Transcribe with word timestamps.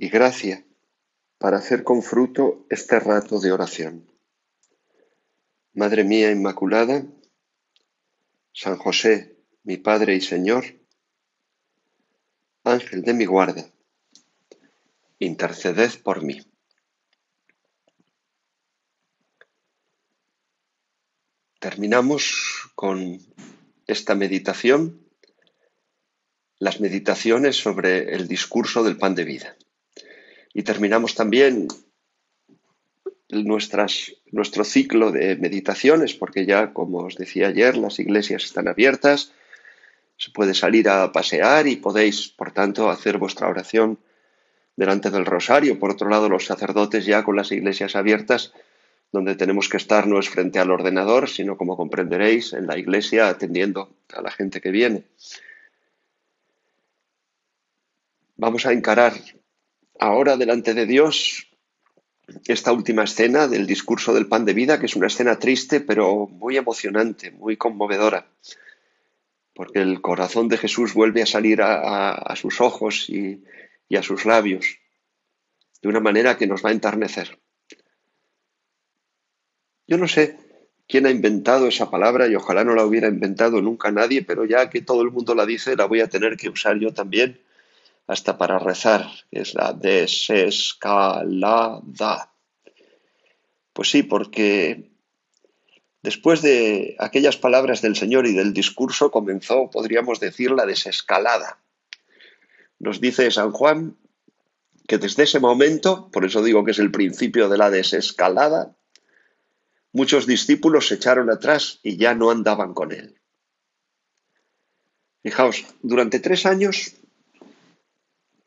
y 0.00 0.08
gracia 0.08 0.64
para 1.36 1.58
hacer 1.58 1.84
con 1.84 2.02
fruto 2.02 2.64
este 2.70 2.98
rato 2.98 3.38
de 3.38 3.52
oración. 3.52 4.10
Madre 5.74 6.04
mía 6.04 6.30
Inmaculada, 6.30 7.04
San 8.54 8.78
José, 8.78 9.36
mi 9.62 9.76
Padre 9.76 10.16
y 10.16 10.22
Señor, 10.22 10.64
Ángel 12.64 13.02
de 13.02 13.12
mi 13.12 13.26
guarda, 13.26 13.70
interceded 15.18 15.90
por 16.02 16.22
mí. 16.22 16.40
Terminamos 21.58 22.72
con 22.74 23.20
esta 23.86 24.14
meditación, 24.14 25.06
las 26.58 26.80
meditaciones 26.80 27.56
sobre 27.56 28.14
el 28.14 28.28
discurso 28.28 28.82
del 28.82 28.96
pan 28.96 29.14
de 29.14 29.24
vida. 29.24 29.56
Y 30.52 30.62
terminamos 30.62 31.14
también 31.14 31.68
nuestras, 33.28 34.12
nuestro 34.32 34.64
ciclo 34.64 35.12
de 35.12 35.36
meditaciones, 35.36 36.14
porque 36.14 36.46
ya, 36.46 36.72
como 36.72 36.98
os 36.98 37.16
decía 37.16 37.48
ayer, 37.48 37.76
las 37.76 37.98
iglesias 37.98 38.44
están 38.44 38.68
abiertas, 38.68 39.32
se 40.16 40.30
puede 40.30 40.54
salir 40.54 40.88
a 40.88 41.12
pasear 41.12 41.66
y 41.66 41.76
podéis, 41.76 42.28
por 42.28 42.52
tanto, 42.52 42.90
hacer 42.90 43.18
vuestra 43.18 43.48
oración 43.48 43.98
delante 44.76 45.10
del 45.10 45.24
rosario. 45.24 45.78
Por 45.78 45.90
otro 45.90 46.08
lado, 46.08 46.28
los 46.28 46.44
sacerdotes 46.44 47.06
ya 47.06 47.22
con 47.22 47.36
las 47.36 47.52
iglesias 47.52 47.96
abiertas, 47.96 48.52
donde 49.12 49.34
tenemos 49.34 49.68
que 49.68 49.76
estar 49.76 50.06
no 50.06 50.18
es 50.18 50.28
frente 50.28 50.58
al 50.58 50.70
ordenador, 50.70 51.28
sino, 51.28 51.56
como 51.56 51.76
comprenderéis, 51.76 52.52
en 52.52 52.66
la 52.66 52.76
iglesia 52.78 53.28
atendiendo 53.28 53.94
a 54.12 54.20
la 54.22 54.30
gente 54.30 54.60
que 54.60 54.70
viene. 54.70 55.04
Vamos 58.36 58.66
a 58.66 58.72
encarar 58.72 59.14
ahora 60.00 60.36
delante 60.36 60.74
de 60.74 60.86
Dios 60.86 61.46
esta 62.46 62.72
última 62.72 63.04
escena 63.04 63.48
del 63.48 63.66
discurso 63.66 64.14
del 64.14 64.26
pan 64.26 64.44
de 64.44 64.54
vida, 64.54 64.80
que 64.80 64.86
es 64.86 64.96
una 64.96 65.08
escena 65.08 65.38
triste 65.38 65.80
pero 65.80 66.26
muy 66.26 66.56
emocionante, 66.56 67.30
muy 67.30 67.56
conmovedora, 67.56 68.26
porque 69.54 69.80
el 69.80 70.00
corazón 70.00 70.48
de 70.48 70.56
Jesús 70.56 70.94
vuelve 70.94 71.22
a 71.22 71.26
salir 71.26 71.60
a, 71.62 72.34
sus 72.36 72.60
ojos 72.60 73.08
y, 73.10 73.44
a 73.94 74.02
sus 74.02 74.24
labios 74.24 74.78
de 75.82 75.88
una 75.88 76.00
manera 76.00 76.36
que 76.36 76.46
nos 76.46 76.64
va 76.64 76.70
a 76.70 76.72
enternecer. 76.72 77.38
Yo 79.86 79.98
no 79.98 80.06
sé 80.06 80.38
quién 80.86 81.06
ha 81.06 81.10
inventado 81.10 81.66
esa 81.66 81.90
palabra 81.90 82.28
y 82.28 82.36
ojalá 82.36 82.64
no 82.64 82.74
la 82.74 82.84
hubiera 82.84 83.08
inventado 83.08 83.60
nunca 83.60 83.90
nadie, 83.90 84.22
pero 84.22 84.44
ya 84.44 84.70
que 84.70 84.82
todo 84.82 85.02
el 85.02 85.10
mundo 85.10 85.34
la 85.34 85.46
dice, 85.46 85.74
la 85.74 85.86
voy 85.86 86.00
a 86.00 86.08
tener 86.08 86.36
que 86.36 86.48
usar 86.48 86.78
yo 86.78 86.94
también 86.94 87.40
hasta 88.10 88.36
para 88.36 88.58
rezar, 88.58 89.08
que 89.30 89.40
es 89.40 89.54
la 89.54 89.72
desescalada. 89.72 90.34
Pues 93.72 93.88
sí, 93.88 94.02
porque 94.02 94.90
después 96.02 96.42
de 96.42 96.96
aquellas 96.98 97.36
palabras 97.36 97.82
del 97.82 97.94
Señor 97.94 98.26
y 98.26 98.32
del 98.32 98.52
discurso 98.52 99.12
comenzó, 99.12 99.70
podríamos 99.70 100.18
decir, 100.18 100.50
la 100.50 100.66
desescalada. 100.66 101.60
Nos 102.80 103.00
dice 103.00 103.30
San 103.30 103.52
Juan 103.52 103.96
que 104.88 104.98
desde 104.98 105.22
ese 105.22 105.38
momento, 105.38 106.10
por 106.10 106.24
eso 106.24 106.42
digo 106.42 106.64
que 106.64 106.72
es 106.72 106.80
el 106.80 106.90
principio 106.90 107.48
de 107.48 107.58
la 107.58 107.70
desescalada, 107.70 108.74
muchos 109.92 110.26
discípulos 110.26 110.88
se 110.88 110.96
echaron 110.96 111.30
atrás 111.30 111.78
y 111.84 111.96
ya 111.96 112.16
no 112.16 112.32
andaban 112.32 112.74
con 112.74 112.90
él. 112.90 113.20
Fijaos, 115.22 115.64
durante 115.82 116.18
tres 116.18 116.44
años 116.44 116.96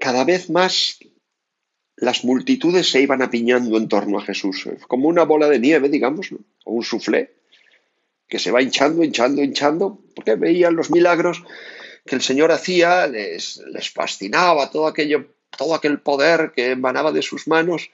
cada 0.03 0.25
vez 0.25 0.49
más 0.49 0.99
las 1.95 2.25
multitudes 2.25 2.91
se 2.91 2.99
iban 2.99 3.21
apiñando 3.21 3.77
en 3.77 3.87
torno 3.87 4.17
a 4.17 4.25
Jesús, 4.25 4.67
como 4.89 5.07
una 5.07 5.23
bola 5.23 5.47
de 5.47 5.59
nieve, 5.59 5.87
digamos, 5.87 6.27
o 6.65 6.73
un 6.73 6.83
soufflé, 6.83 7.31
que 8.27 8.37
se 8.37 8.51
va 8.51 8.61
hinchando, 8.61 9.01
hinchando, 9.01 9.41
hinchando, 9.41 10.01
porque 10.13 10.35
veían 10.35 10.75
los 10.75 10.91
milagros 10.91 11.41
que 12.05 12.15
el 12.15 12.21
Señor 12.21 12.51
hacía, 12.51 13.07
les, 13.07 13.63
les 13.71 13.89
fascinaba 13.91 14.71
todo 14.71 14.87
aquello, 14.87 15.25
todo 15.57 15.73
aquel 15.73 16.01
poder 16.01 16.51
que 16.53 16.71
emanaba 16.71 17.13
de 17.13 17.21
sus 17.21 17.47
manos. 17.47 17.89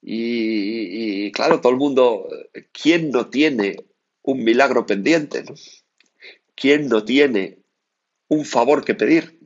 Y, 0.00 1.32
claro, 1.32 1.60
todo 1.60 1.72
el 1.72 1.78
mundo, 1.78 2.28
¿quién 2.70 3.10
no 3.10 3.26
tiene 3.26 3.78
un 4.22 4.44
milagro 4.44 4.86
pendiente? 4.86 5.42
¿Quién 6.54 6.86
no 6.86 7.04
tiene 7.04 7.58
un 8.28 8.44
favor 8.44 8.84
que 8.84 8.94
pedir? 8.94 9.43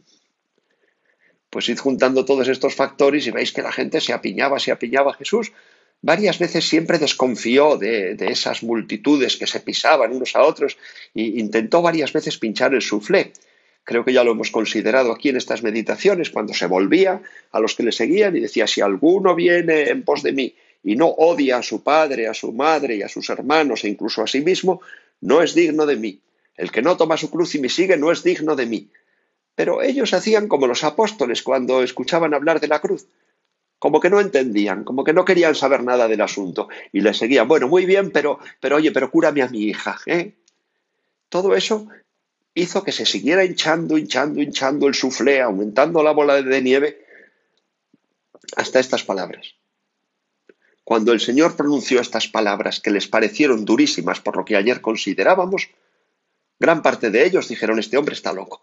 Pues 1.51 1.69
id 1.69 1.79
juntando 1.79 2.25
todos 2.25 2.49
estos 2.49 2.75
factores 2.75 3.27
y 3.27 3.31
veis 3.31 3.53
que 3.53 3.63
la 3.63 3.73
gente 3.73 4.01
se 4.01 4.13
apiñaba, 4.13 4.59
se 4.59 4.71
apiñaba 4.71 5.13
a 5.13 5.15
Jesús. 5.15 5.53
Varias 6.01 6.39
veces 6.39 6.69
siempre 6.69 6.99
desconfió 6.99 7.77
de, 7.77 8.17
esas 8.21 8.63
multitudes 8.63 9.37
que 9.37 9.47
se 9.47 9.61
pisaban 9.61 10.13
unos 10.13 10.37
a 10.37 10.43
otros 10.43 10.77
e 11.15 11.23
intentó 11.23 11.83
varias 11.83 12.13
veces 12.13 12.39
pinchar 12.39 12.75
el 12.75 12.83
suflé. 12.83 13.33
Creo 13.83 14.05
que 14.05 14.13
ya 14.13 14.23
lo 14.23 14.33
hemos 14.33 14.51
considerado 14.51 15.11
aquí 15.11 15.31
en 15.31 15.37
estas 15.37 15.63
meditaciones, 15.63 16.29
cuando 16.29 16.53
se 16.53 16.67
volvía 16.67 17.23
a 17.51 17.59
los 17.59 17.75
que 17.75 17.83
le 17.83 17.93
seguían 17.93 18.37
y 18.37 18.41
decía, 18.41 18.67
si 18.67 18.83
alguno 18.83 19.35
viene 19.35 19.89
en 19.89 20.03
pos 20.03 20.23
de 20.23 20.33
mí 20.33 20.55
y 20.85 20.95
no 20.95 21.07
odia 21.09 21.57
a 21.57 21.63
su 21.63 21.83
padre, 21.83 22.29
a 22.29 22.35
su 22.35 22.53
madre 22.53 22.97
y 22.97 23.03
a 23.03 23.09
sus 23.09 23.31
hermanos 23.31 23.85
e 23.85 23.89
incluso 23.89 24.23
a 24.23 24.27
sí 24.27 24.43
mismo, 24.43 24.83
no 25.23 25.43
es 25.43 25.55
digno 25.55 25.87
de 25.87 25.97
mí. 25.97 26.21
El 26.57 26.71
que 26.71 26.83
no 26.83 26.97
toma 26.97 27.17
su 27.17 27.31
cruz 27.31 27.55
y 27.55 27.61
me 27.61 27.69
sigue 27.69 27.97
no 27.97 28.13
es 28.13 28.23
digno 28.23 28.55
de 28.57 28.67
mí. 28.67 28.89
Pero 29.59 29.83
ellos 29.83 30.15
hacían 30.15 30.47
como 30.47 30.69
los 30.69 30.85
apóstoles 30.85 31.43
cuando 31.43 31.83
escuchaban 31.83 32.33
hablar 32.33 32.61
de 32.61 32.69
la 32.69 32.81
cruz, 32.81 33.09
como 33.81 33.99
que 33.99 34.09
no 34.09 34.21
entendían, 34.21 34.85
como 34.85 35.03
que 35.03 35.13
no 35.13 35.25
querían 35.25 35.57
saber 35.57 35.83
nada 35.83 36.07
del 36.07 36.21
asunto 36.21 36.69
y 36.93 37.01
le 37.01 37.13
seguían. 37.13 37.49
Bueno, 37.49 37.67
muy 37.67 37.85
bien, 37.85 38.13
pero, 38.13 38.39
pero 38.61 38.77
oye, 38.77 38.93
pero 38.93 39.11
cúrame 39.11 39.43
a 39.43 39.49
mi 39.49 39.65
hija. 39.65 39.99
¿eh? 40.07 40.37
Todo 41.29 41.57
eso 41.57 41.89
hizo 42.55 42.85
que 42.85 42.93
se 42.93 43.05
siguiera 43.05 43.45
hinchando, 43.45 43.99
hinchando, 43.99 44.41
hinchando 44.41 44.87
el 44.87 44.95
suflé, 44.95 45.43
aumentando 45.43 46.05
la 46.05 46.13
bola 46.13 46.41
de 46.41 46.63
nieve 46.63 47.05
hasta 48.55 48.79
estas 48.79 49.03
palabras. 49.03 49.57
Cuando 50.85 51.13
el 51.13 51.19
Señor 51.19 51.57
pronunció 51.57 52.01
estas 52.01 52.29
palabras 52.29 52.79
que 52.79 52.93
les 52.93 53.09
parecieron 53.09 53.65
durísimas 53.65 54.21
por 54.21 54.37
lo 54.37 54.45
que 54.45 54.55
ayer 54.55 54.81
considerábamos, 54.81 55.69
gran 56.61 56.81
parte 56.81 57.11
de 57.11 57.27
ellos 57.27 57.49
dijeron, 57.49 57.81
este 57.81 57.97
hombre 57.97 58.15
está 58.15 58.33
loco. 58.33 58.63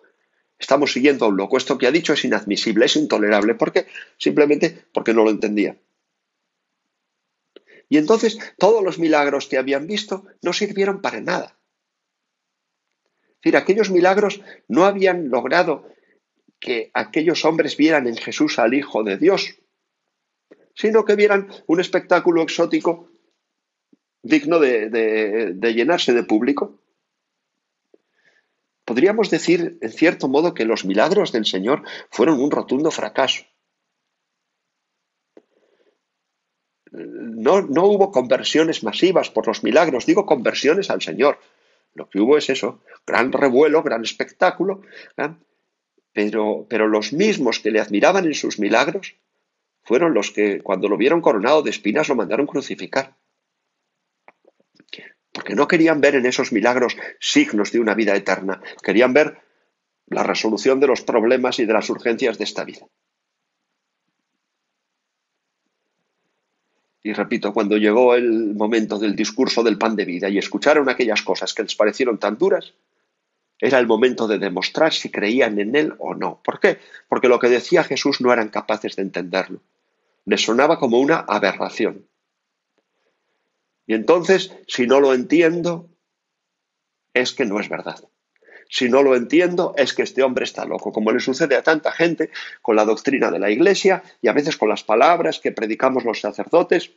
Estamos 0.65 0.93
siguiendo 0.93 1.25
a 1.25 1.27
un 1.27 1.37
loco. 1.37 1.57
Esto 1.57 1.77
que 1.77 1.85
ha 1.85 1.91
dicho 1.91 2.13
es 2.13 2.25
inadmisible, 2.25 2.87
es 2.87 2.95
intolerable. 2.95 3.53
¿Por 3.53 3.71
qué? 3.71 3.85
Simplemente 4.17 4.85
porque 4.91 5.13
no 5.13 5.23
lo 5.23 5.29
entendía. 5.29 5.77
Y 7.87 7.99
entonces 7.99 8.39
todos 8.57 8.83
los 8.83 8.97
milagros 8.97 9.45
que 9.45 9.59
habían 9.59 9.85
visto 9.85 10.25
no 10.41 10.53
sirvieron 10.53 11.03
para 11.03 11.21
nada. 11.21 11.55
Es 13.27 13.35
decir, 13.43 13.57
aquellos 13.57 13.91
milagros 13.91 14.41
no 14.67 14.85
habían 14.85 15.29
logrado 15.29 15.87
que 16.59 16.89
aquellos 16.95 17.45
hombres 17.45 17.77
vieran 17.77 18.07
en 18.07 18.17
Jesús 18.17 18.57
al 18.57 18.73
Hijo 18.73 19.03
de 19.03 19.17
Dios, 19.17 19.59
sino 20.73 21.05
que 21.05 21.15
vieran 21.15 21.47
un 21.67 21.79
espectáculo 21.79 22.41
exótico 22.41 23.11
digno 24.23 24.57
de, 24.57 24.89
de 24.89 25.73
llenarse 25.75 26.11
de 26.11 26.23
público. 26.23 26.81
Podríamos 28.85 29.31
decir, 29.31 29.79
en 29.81 29.91
cierto 29.91 30.27
modo, 30.27 30.53
que 30.53 30.63
los 30.63 30.85
milagros 30.85 31.31
del 31.31 31.45
Señor 31.45 31.81
fueron 32.11 32.39
un 32.39 32.51
rotundo 32.51 32.91
fracaso. 32.91 33.43
No, 36.91 37.61
no, 37.61 37.85
hubo 37.85 38.11
conversiones 38.11 38.83
masivas 38.83 39.29
por 39.31 39.47
los 39.47 39.63
milagros, 39.63 40.05
digo 40.05 40.25
conversiones 40.25 40.89
al 40.91 41.01
Señor. 41.01 41.39
Lo 41.95 42.09
que 42.09 42.19
hubo 42.19 42.37
es 42.37 42.49
eso, 42.49 42.81
gran 43.05 43.31
revuelo, 43.31 43.81
gran 43.81 44.03
espectáculo, 44.03 44.81
pero, 46.13 46.67
pero 46.69 46.87
los 46.87 47.11
mismos 47.11 47.59
que 47.59 47.71
le 47.71 47.81
admiraban 47.81 48.25
en 48.25 48.35
sus 48.35 48.59
milagros 48.59 49.15
fueron 49.83 50.13
los 50.13 50.31
que 50.31 50.61
cuando 50.61 50.87
lo 50.87 50.97
vieron 50.97 51.21
coronado 51.21 51.63
de 51.63 51.71
espinas 51.71 52.07
lo 52.07 52.15
mandaron 52.15 52.47
crucificar 52.47 53.15
porque 55.35 55.53
no 55.53 55.67
querían 55.67 55.99
ver 55.99 56.15
en 56.15 56.25
esos 56.25 56.53
milagros 56.53 56.95
signos 57.19 57.73
de 57.73 57.81
una 57.81 57.93
vida 57.93 58.15
eterna, 58.15 58.61
querían 58.81 59.11
ver 59.13 59.37
la 60.07 60.23
resolución 60.23 60.79
de 60.79 60.87
los 60.87 61.01
problemas 61.01 61.59
y 61.59 61.65
de 61.65 61.73
las 61.73 61.89
urgencias 61.89 62.37
de 62.37 62.45
esta 62.45 62.63
vida. 62.63 62.87
Y 67.03 67.11
repito, 67.11 67.53
cuando 67.53 67.75
llegó 67.75 68.15
el 68.15 68.55
momento 68.55 68.97
del 68.97 69.13
discurso 69.13 69.61
del 69.61 69.77
pan 69.77 69.97
de 69.97 70.05
vida 70.05 70.29
y 70.29 70.37
escucharon 70.37 70.87
aquellas 70.87 71.21
cosas 71.21 71.53
que 71.53 71.63
les 71.63 71.75
parecieron 71.75 72.17
tan 72.17 72.37
duras, 72.37 72.73
era 73.59 73.79
el 73.79 73.87
momento 73.87 74.29
de 74.29 74.39
demostrar 74.39 74.93
si 74.93 75.11
creían 75.11 75.59
en 75.59 75.75
él 75.75 75.95
o 75.99 76.15
no. 76.15 76.39
¿Por 76.45 76.61
qué? 76.61 76.79
Porque 77.09 77.27
lo 77.27 77.39
que 77.39 77.49
decía 77.49 77.83
Jesús 77.83 78.21
no 78.21 78.31
eran 78.31 78.47
capaces 78.47 78.95
de 78.95 79.01
entenderlo. 79.03 79.59
Les 80.23 80.41
sonaba 80.41 80.79
como 80.79 80.99
una 80.99 81.17
aberración. 81.17 82.07
Y 83.87 83.93
entonces, 83.93 84.51
si 84.67 84.87
no 84.87 84.99
lo 84.99 85.13
entiendo, 85.13 85.89
es 87.13 87.33
que 87.33 87.45
no 87.45 87.59
es 87.59 87.69
verdad. 87.69 88.03
Si 88.69 88.89
no 88.89 89.03
lo 89.03 89.15
entiendo, 89.15 89.73
es 89.77 89.93
que 89.93 90.01
este 90.01 90.23
hombre 90.23 90.43
está 90.43 90.65
loco, 90.65 90.91
como 90.91 91.11
le 91.11 91.19
sucede 91.19 91.55
a 91.55 91.63
tanta 91.63 91.91
gente 91.91 92.31
con 92.61 92.75
la 92.75 92.85
doctrina 92.85 93.29
de 93.29 93.39
la 93.39 93.51
Iglesia 93.51 94.03
y 94.21 94.27
a 94.27 94.33
veces 94.33 94.57
con 94.57 94.69
las 94.69 94.83
palabras 94.83 95.39
que 95.39 95.51
predicamos 95.51 96.03
los 96.03 96.19
sacerdotes. 96.19 96.91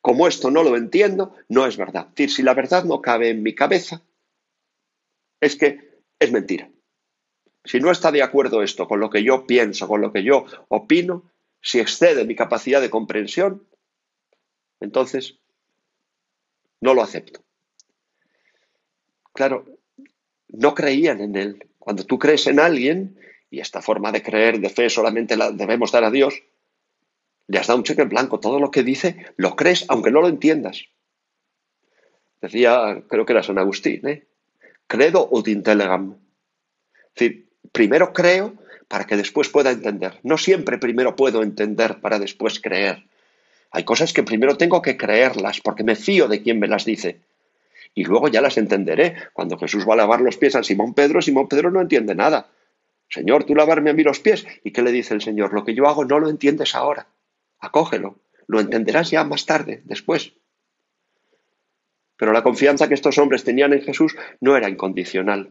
Como 0.00 0.28
esto 0.28 0.50
no 0.50 0.62
lo 0.62 0.76
entiendo, 0.76 1.34
no 1.48 1.66
es 1.66 1.76
verdad. 1.76 2.06
Es 2.10 2.14
decir, 2.14 2.30
si 2.30 2.42
la 2.42 2.54
verdad 2.54 2.84
no 2.84 3.00
cabe 3.00 3.30
en 3.30 3.42
mi 3.42 3.54
cabeza, 3.54 4.02
es 5.40 5.56
que 5.56 6.00
es 6.18 6.30
mentira. 6.30 6.70
Si 7.64 7.80
no 7.80 7.90
está 7.90 8.12
de 8.12 8.22
acuerdo 8.22 8.62
esto 8.62 8.86
con 8.86 9.00
lo 9.00 9.10
que 9.10 9.24
yo 9.24 9.46
pienso, 9.46 9.88
con 9.88 10.00
lo 10.00 10.12
que 10.12 10.22
yo 10.22 10.44
opino, 10.68 11.30
si 11.60 11.80
excede 11.80 12.26
mi 12.26 12.36
capacidad 12.36 12.80
de 12.80 12.90
comprensión, 12.90 13.66
entonces 14.80 15.38
no 16.84 16.92
lo 16.92 17.02
acepto. 17.02 17.40
Claro, 19.32 19.64
no 20.48 20.74
creían 20.74 21.22
en 21.22 21.34
él. 21.34 21.66
Cuando 21.78 22.04
tú 22.04 22.18
crees 22.18 22.46
en 22.46 22.60
alguien, 22.60 23.18
y 23.48 23.60
esta 23.60 23.80
forma 23.80 24.12
de 24.12 24.22
creer, 24.22 24.60
de 24.60 24.68
fe, 24.68 24.90
solamente 24.90 25.38
la 25.38 25.50
debemos 25.50 25.92
dar 25.92 26.04
a 26.04 26.10
Dios, 26.10 26.42
le 27.46 27.58
has 27.58 27.68
dado 27.68 27.78
un 27.78 27.84
cheque 27.84 28.02
en 28.02 28.10
blanco. 28.10 28.38
Todo 28.38 28.60
lo 28.60 28.70
que 28.70 28.82
dice 28.82 29.16
lo 29.38 29.56
crees, 29.56 29.86
aunque 29.88 30.10
no 30.10 30.20
lo 30.20 30.28
entiendas. 30.28 30.84
Decía, 32.42 33.02
creo 33.08 33.24
que 33.24 33.32
era 33.32 33.42
San 33.42 33.58
Agustín, 33.58 34.06
¿eh? 34.06 34.26
credo 34.86 35.26
ut 35.30 35.48
intellegam. 35.48 36.18
Es 36.92 37.14
decir, 37.14 37.48
primero 37.72 38.12
creo 38.12 38.52
para 38.88 39.06
que 39.06 39.16
después 39.16 39.48
pueda 39.48 39.70
entender. 39.70 40.20
No 40.22 40.36
siempre 40.36 40.76
primero 40.76 41.16
puedo 41.16 41.42
entender 41.42 42.02
para 42.02 42.18
después 42.18 42.60
creer. 42.60 43.06
Hay 43.74 43.82
cosas 43.82 44.12
que 44.12 44.22
primero 44.22 44.56
tengo 44.56 44.80
que 44.80 44.96
creerlas 44.96 45.60
porque 45.60 45.82
me 45.82 45.96
fío 45.96 46.28
de 46.28 46.42
quien 46.42 46.60
me 46.60 46.68
las 46.68 46.84
dice 46.84 47.18
y 47.92 48.04
luego 48.04 48.28
ya 48.28 48.40
las 48.40 48.56
entenderé. 48.56 49.16
Cuando 49.32 49.58
Jesús 49.58 49.84
va 49.88 49.94
a 49.94 49.96
lavar 49.96 50.20
los 50.20 50.36
pies 50.36 50.54
a 50.54 50.62
Simón 50.62 50.94
Pedro, 50.94 51.20
Simón 51.20 51.48
Pedro 51.48 51.72
no 51.72 51.80
entiende 51.80 52.14
nada. 52.14 52.48
Señor, 53.08 53.42
tú 53.42 53.56
lavarme 53.56 53.90
a 53.90 53.92
mí 53.92 54.04
los 54.04 54.20
pies. 54.20 54.46
¿Y 54.62 54.70
qué 54.70 54.82
le 54.82 54.92
dice 54.92 55.12
el 55.12 55.22
Señor? 55.22 55.52
Lo 55.52 55.64
que 55.64 55.74
yo 55.74 55.88
hago 55.88 56.04
no 56.04 56.20
lo 56.20 56.28
entiendes 56.28 56.76
ahora. 56.76 57.08
Acógelo. 57.58 58.20
Lo 58.46 58.60
entenderás 58.60 59.10
ya 59.10 59.24
más 59.24 59.44
tarde, 59.44 59.82
después. 59.84 60.34
Pero 62.16 62.32
la 62.32 62.44
confianza 62.44 62.86
que 62.86 62.94
estos 62.94 63.18
hombres 63.18 63.42
tenían 63.42 63.72
en 63.72 63.82
Jesús 63.82 64.16
no 64.40 64.56
era 64.56 64.68
incondicional. 64.68 65.50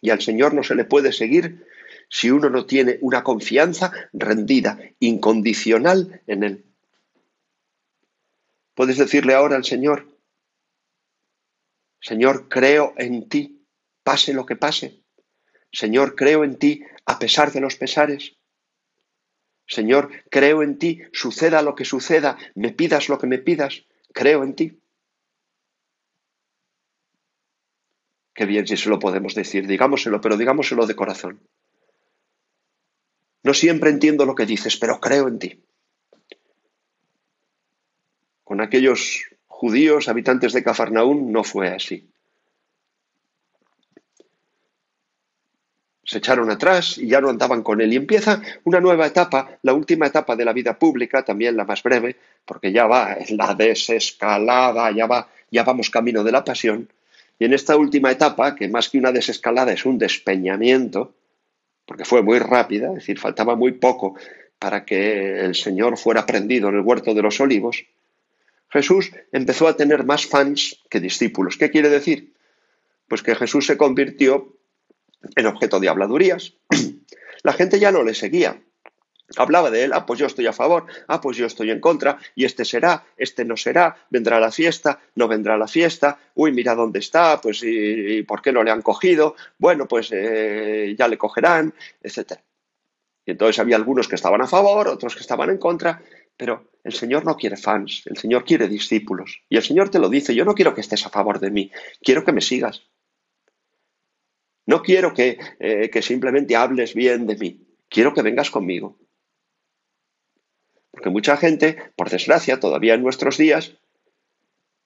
Y 0.00 0.10
al 0.10 0.20
Señor 0.20 0.52
no 0.52 0.64
se 0.64 0.74
le 0.74 0.84
puede 0.84 1.12
seguir 1.12 1.64
si 2.08 2.30
uno 2.32 2.50
no 2.50 2.66
tiene 2.66 2.98
una 3.02 3.22
confianza 3.22 3.92
rendida, 4.12 4.80
incondicional 4.98 6.22
en 6.26 6.42
Él. 6.42 6.64
Puedes 8.80 8.96
decirle 8.96 9.34
ahora 9.34 9.56
al 9.56 9.64
Señor, 9.66 10.08
Señor, 12.00 12.48
creo 12.48 12.94
en 12.96 13.28
ti, 13.28 13.66
pase 14.02 14.32
lo 14.32 14.46
que 14.46 14.56
pase. 14.56 15.04
Señor, 15.70 16.16
creo 16.16 16.44
en 16.44 16.56
ti 16.56 16.82
a 17.04 17.18
pesar 17.18 17.52
de 17.52 17.60
los 17.60 17.76
pesares. 17.76 18.38
Señor, 19.66 20.10
creo 20.30 20.62
en 20.62 20.78
ti, 20.78 21.02
suceda 21.12 21.60
lo 21.60 21.74
que 21.74 21.84
suceda, 21.84 22.38
me 22.54 22.72
pidas 22.72 23.10
lo 23.10 23.18
que 23.18 23.26
me 23.26 23.36
pidas, 23.36 23.84
creo 24.14 24.44
en 24.44 24.54
ti. 24.54 24.80
Qué 28.32 28.46
bien 28.46 28.66
si 28.66 28.78
se 28.78 28.88
lo 28.88 28.98
podemos 28.98 29.34
decir, 29.34 29.66
digámoselo, 29.66 30.22
pero 30.22 30.38
digámoselo 30.38 30.86
de 30.86 30.96
corazón. 30.96 31.46
No 33.42 33.52
siempre 33.52 33.90
entiendo 33.90 34.24
lo 34.24 34.34
que 34.34 34.46
dices, 34.46 34.78
pero 34.78 35.00
creo 35.00 35.28
en 35.28 35.38
ti. 35.38 35.69
Con 38.50 38.60
aquellos 38.60 39.26
judíos, 39.46 40.08
habitantes 40.08 40.52
de 40.52 40.64
Cafarnaún, 40.64 41.30
no 41.30 41.44
fue 41.44 41.68
así. 41.68 42.10
Se 46.02 46.18
echaron 46.18 46.50
atrás 46.50 46.98
y 46.98 47.06
ya 47.06 47.20
no 47.20 47.28
andaban 47.28 47.62
con 47.62 47.80
él. 47.80 47.92
Y 47.92 47.96
empieza 47.96 48.42
una 48.64 48.80
nueva 48.80 49.06
etapa, 49.06 49.56
la 49.62 49.72
última 49.72 50.08
etapa 50.08 50.34
de 50.34 50.44
la 50.44 50.52
vida 50.52 50.76
pública, 50.76 51.24
también 51.24 51.56
la 51.56 51.64
más 51.64 51.84
breve, 51.84 52.16
porque 52.44 52.72
ya 52.72 52.88
va 52.88 53.12
en 53.12 53.36
la 53.36 53.54
desescalada, 53.54 54.90
ya 54.90 55.06
va, 55.06 55.28
ya 55.52 55.62
vamos 55.62 55.88
camino 55.88 56.24
de 56.24 56.32
la 56.32 56.42
pasión. 56.42 56.88
Y 57.38 57.44
en 57.44 57.54
esta 57.54 57.76
última 57.76 58.10
etapa, 58.10 58.56
que 58.56 58.66
más 58.66 58.88
que 58.88 58.98
una 58.98 59.12
desescalada 59.12 59.72
es 59.72 59.86
un 59.86 59.96
despeñamiento, 59.96 61.14
porque 61.86 62.04
fue 62.04 62.22
muy 62.22 62.40
rápida, 62.40 62.88
es 62.88 62.94
decir, 62.96 63.16
faltaba 63.16 63.54
muy 63.54 63.70
poco 63.70 64.16
para 64.58 64.84
que 64.84 65.38
el 65.38 65.54
Señor 65.54 65.96
fuera 65.96 66.26
prendido 66.26 66.68
en 66.68 66.74
el 66.74 66.80
huerto 66.80 67.14
de 67.14 67.22
los 67.22 67.38
olivos, 67.38 67.86
Jesús 68.70 69.12
empezó 69.32 69.68
a 69.68 69.76
tener 69.76 70.04
más 70.04 70.26
fans 70.26 70.80
que 70.88 71.00
discípulos. 71.00 71.56
¿Qué 71.56 71.70
quiere 71.70 71.88
decir? 71.88 72.34
Pues 73.08 73.22
que 73.22 73.34
Jesús 73.34 73.66
se 73.66 73.76
convirtió 73.76 74.56
en 75.36 75.46
objeto 75.46 75.80
de 75.80 75.88
habladurías. 75.88 76.54
La 77.42 77.52
gente 77.52 77.80
ya 77.80 77.90
no 77.90 78.02
le 78.02 78.14
seguía. 78.14 78.62
Hablaba 79.36 79.70
de 79.70 79.84
él, 79.84 79.92
ah, 79.92 80.06
pues 80.06 80.18
yo 80.18 80.26
estoy 80.26 80.48
a 80.48 80.52
favor, 80.52 80.86
ah, 81.06 81.20
pues 81.20 81.36
yo 81.36 81.46
estoy 81.46 81.70
en 81.70 81.80
contra, 81.80 82.18
y 82.34 82.44
este 82.44 82.64
será, 82.64 83.04
este 83.16 83.44
no 83.44 83.56
será, 83.56 83.96
vendrá 84.10 84.38
a 84.38 84.40
la 84.40 84.50
fiesta, 84.50 84.98
no 85.14 85.28
vendrá 85.28 85.54
a 85.54 85.58
la 85.58 85.68
fiesta, 85.68 86.18
uy, 86.34 86.50
mira 86.50 86.74
dónde 86.74 86.98
está, 86.98 87.40
pues 87.40 87.62
y, 87.62 88.24
por 88.24 88.42
qué 88.42 88.52
no 88.52 88.64
le 88.64 88.72
han 88.72 88.82
cogido, 88.82 89.36
bueno, 89.56 89.86
pues 89.86 90.10
eh, 90.12 90.96
ya 90.98 91.06
le 91.06 91.16
cogerán, 91.16 91.72
etc. 92.02 92.40
Y 93.24 93.30
entonces 93.30 93.60
había 93.60 93.76
algunos 93.76 94.08
que 94.08 94.16
estaban 94.16 94.42
a 94.42 94.48
favor, 94.48 94.88
otros 94.88 95.14
que 95.14 95.20
estaban 95.20 95.48
en 95.48 95.58
contra, 95.58 96.02
pero 96.40 96.70
el 96.84 96.94
Señor 96.94 97.26
no 97.26 97.36
quiere 97.36 97.58
fans, 97.58 98.02
el 98.06 98.16
Señor 98.16 98.46
quiere 98.46 98.66
discípulos. 98.66 99.42
Y 99.50 99.58
el 99.58 99.62
Señor 99.62 99.90
te 99.90 99.98
lo 99.98 100.08
dice, 100.08 100.34
yo 100.34 100.46
no 100.46 100.54
quiero 100.54 100.72
que 100.72 100.80
estés 100.80 101.04
a 101.04 101.10
favor 101.10 101.38
de 101.38 101.50
mí, 101.50 101.70
quiero 102.00 102.24
que 102.24 102.32
me 102.32 102.40
sigas. 102.40 102.88
No 104.64 104.80
quiero 104.80 105.12
que, 105.12 105.38
eh, 105.58 105.90
que 105.90 106.00
simplemente 106.00 106.56
hables 106.56 106.94
bien 106.94 107.26
de 107.26 107.36
mí, 107.36 107.66
quiero 107.90 108.14
que 108.14 108.22
vengas 108.22 108.50
conmigo. 108.50 108.98
Porque 110.90 111.10
mucha 111.10 111.36
gente, 111.36 111.76
por 111.94 112.08
desgracia, 112.08 112.58
todavía 112.58 112.94
en 112.94 113.02
nuestros 113.02 113.36
días, 113.36 113.76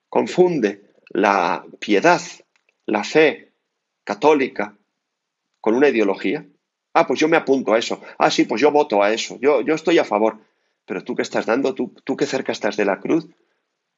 confunde 0.09 0.91
la 1.11 1.65
piedad, 1.79 2.21
la 2.85 3.05
fe 3.05 3.53
católica 4.03 4.77
con 5.61 5.77
una 5.77 5.89
ideología. 5.89 6.45
Ah, 6.95 7.07
pues 7.07 7.21
yo 7.21 7.29
me 7.29 7.37
apunto 7.37 7.75
a 7.75 7.79
eso. 7.79 8.01
Ah, 8.19 8.33
sí, 8.33 8.45
pues 8.45 8.61
yo 8.61 8.73
voto 8.73 9.05
a 9.05 9.13
eso. 9.13 9.39
Yo, 9.41 9.61
yo 9.61 9.75
estoy 9.75 9.99
a 9.99 10.05
favor. 10.05 10.41
Pero 10.87 11.03
tú 11.03 11.15
qué 11.15 11.23
estás 11.23 11.47
dando, 11.47 11.75
tú, 11.75 11.95
tú 12.05 12.17
qué 12.17 12.27
cerca 12.27 12.53
estás 12.53 12.77
de 12.77 12.85
la 12.85 13.01
cruz, 13.01 13.29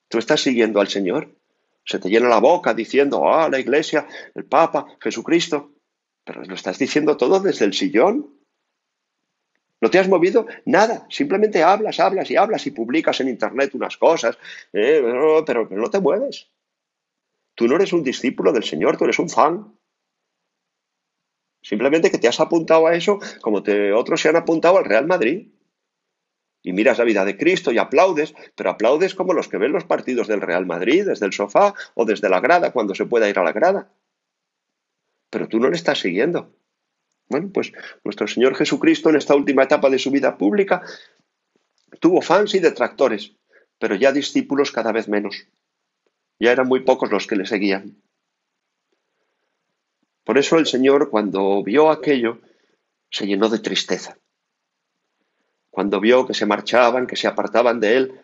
tú 0.09 0.19
estás 0.19 0.40
siguiendo 0.40 0.81
al 0.81 0.88
Señor. 0.88 1.35
Se 1.85 1.99
te 1.99 2.09
llena 2.09 2.28
la 2.28 2.40
boca 2.40 2.75
diciendo, 2.75 3.28
ah, 3.28 3.49
la 3.49 3.59
iglesia, 3.59 4.07
el 4.35 4.45
Papa, 4.45 4.87
Jesucristo. 5.00 5.73
Pero 6.25 6.43
lo 6.43 6.55
estás 6.55 6.78
diciendo 6.78 7.16
todo 7.16 7.38
desde 7.40 7.64
el 7.64 7.73
sillón. 7.73 8.37
No 9.81 9.90
te 9.90 9.99
has 9.99 10.09
movido 10.09 10.47
nada, 10.64 11.07
simplemente 11.11 11.62
hablas, 11.62 12.00
hablas 12.00 12.31
y 12.31 12.37
hablas 12.37 12.66
y 12.66 12.71
publicas 12.71 13.21
en 13.21 13.28
Internet 13.28 13.75
unas 13.75 13.97
cosas, 13.97 14.38
eh, 14.73 15.02
pero, 15.47 15.69
no 15.71 15.90
te 15.90 16.00
mueves. 16.00 16.49
Tú 17.55 17.69
no 17.69 17.76
eres 17.76 17.93
un 17.93 18.02
discípulo 18.02 18.52
del 18.52 18.64
Señor, 18.64 18.97
tú 18.97 19.05
eres 19.05 19.19
un 19.19 19.28
fan. 19.28 19.78
Simplemente 21.62 22.11
que 22.11 22.19
te 22.19 22.28
has 22.28 22.40
apuntado 22.40 22.87
a 22.87 22.95
eso 22.95 23.19
como 23.43 23.62
otros 23.95 24.21
se 24.21 24.28
han 24.28 24.37
apuntado 24.37 24.78
al 24.78 24.85
Real 24.85 25.07
Madrid 25.07 25.49
y 26.66 26.73
miras 26.73 26.99
la 26.99 27.04
vida 27.04 27.25
de 27.25 27.37
Cristo 27.37 27.70
y 27.70 27.78
aplaudes, 27.78 28.35
pero 28.56 28.70
aplaudes 28.70 29.14
como 29.14 29.32
los 29.32 29.46
que 29.46 29.56
ven 29.56 29.70
los 29.70 29.85
partidos 29.85 30.26
del 30.26 30.40
Real 30.40 30.66
Madrid, 30.66 31.06
desde 31.06 31.25
el 31.25 31.32
sofá 31.32 31.75
o 31.94 32.04
desde 32.04 32.28
la 32.28 32.40
grada, 32.40 32.73
cuando 32.73 32.92
se 32.92 33.06
pueda 33.06 33.28
ir 33.28 33.38
a 33.38 33.44
la 33.44 33.52
grada. 33.52 33.92
Pero 35.30 35.46
tú 35.46 35.61
no 35.61 35.70
le 35.70 35.76
estás 35.76 36.00
siguiendo. 36.00 36.52
Bueno, 37.28 37.50
pues 37.54 37.70
nuestro 38.02 38.26
Señor 38.26 38.56
Jesucristo 38.56 39.11
en 39.11 39.14
esta 39.14 39.37
última 39.37 39.62
etapa 39.62 39.88
de 39.90 40.00
su 40.00 40.11
vida 40.11 40.37
pública 40.37 40.82
tuvo 42.00 42.20
fans 42.20 42.56
y 42.56 42.58
detractores, 42.58 43.37
pero 43.78 43.94
ya 43.94 44.11
discípulos 44.11 44.73
cada 44.73 44.90
vez 44.90 45.06
menos. 45.06 45.46
Ya 46.40 46.50
eran 46.50 46.66
muy 46.66 46.80
pocos 46.80 47.12
los 47.12 47.28
que 47.28 47.37
le 47.37 47.46
seguían. 47.46 48.02
Por 50.25 50.37
eso 50.37 50.58
el 50.58 50.66
Señor, 50.66 51.11
cuando 51.11 51.62
vio 51.62 51.90
aquello, 51.90 52.40
se 53.08 53.25
llenó 53.25 53.49
de 53.49 53.61
tristeza 53.61 54.18
cuando 55.76 56.00
vio 56.00 56.26
que 56.26 56.33
se 56.33 56.47
marchaban, 56.47 57.06
que 57.06 57.16
se 57.16 57.26
apartaban 57.26 57.80
de 57.80 57.99
él, 57.99 58.21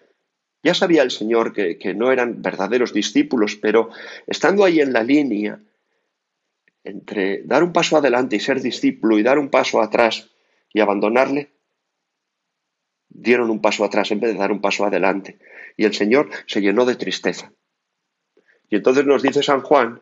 ya 0.62 0.73
sabía 0.73 1.02
el 1.02 1.11
Señor 1.11 1.52
que, 1.52 1.92
no 1.94 2.11
eran 2.11 2.40
verdaderos 2.40 2.94
discípulos, 2.94 3.56
pero 3.56 3.90
estando 4.26 4.64
ahí 4.64 4.80
en 4.80 4.94
la 4.94 5.02
línea 5.02 5.61
entre 6.82 7.42
dar 7.42 7.62
un 7.62 7.75
paso 7.75 7.99
adelante 7.99 8.37
y 8.37 8.40
ser 8.40 8.62
discípulo 8.62 9.18
y 9.18 9.23
dar 9.23 9.38
un 9.38 9.50
paso 9.50 9.82
atrás 9.82 10.30
y 10.73 10.80
abandonarle, 10.80 11.52
dieron 13.11 13.50
un 13.50 13.61
paso 13.61 13.85
atrás 13.85 14.11
en 14.12 14.21
vez 14.21 14.32
de 14.32 14.38
dar 14.38 14.50
un 14.50 14.62
paso 14.62 14.87
adelante. 14.87 15.38
Y 15.76 15.85
el 15.85 15.92
Señor 15.92 16.30
se 16.47 16.62
llenó 16.62 16.87
de 16.87 16.97
tristeza. 16.97 17.52
Y 18.71 18.76
entonces 18.76 19.04
nos 19.04 19.23
dice 19.23 19.42
San 19.42 19.61
Juan 19.61 20.00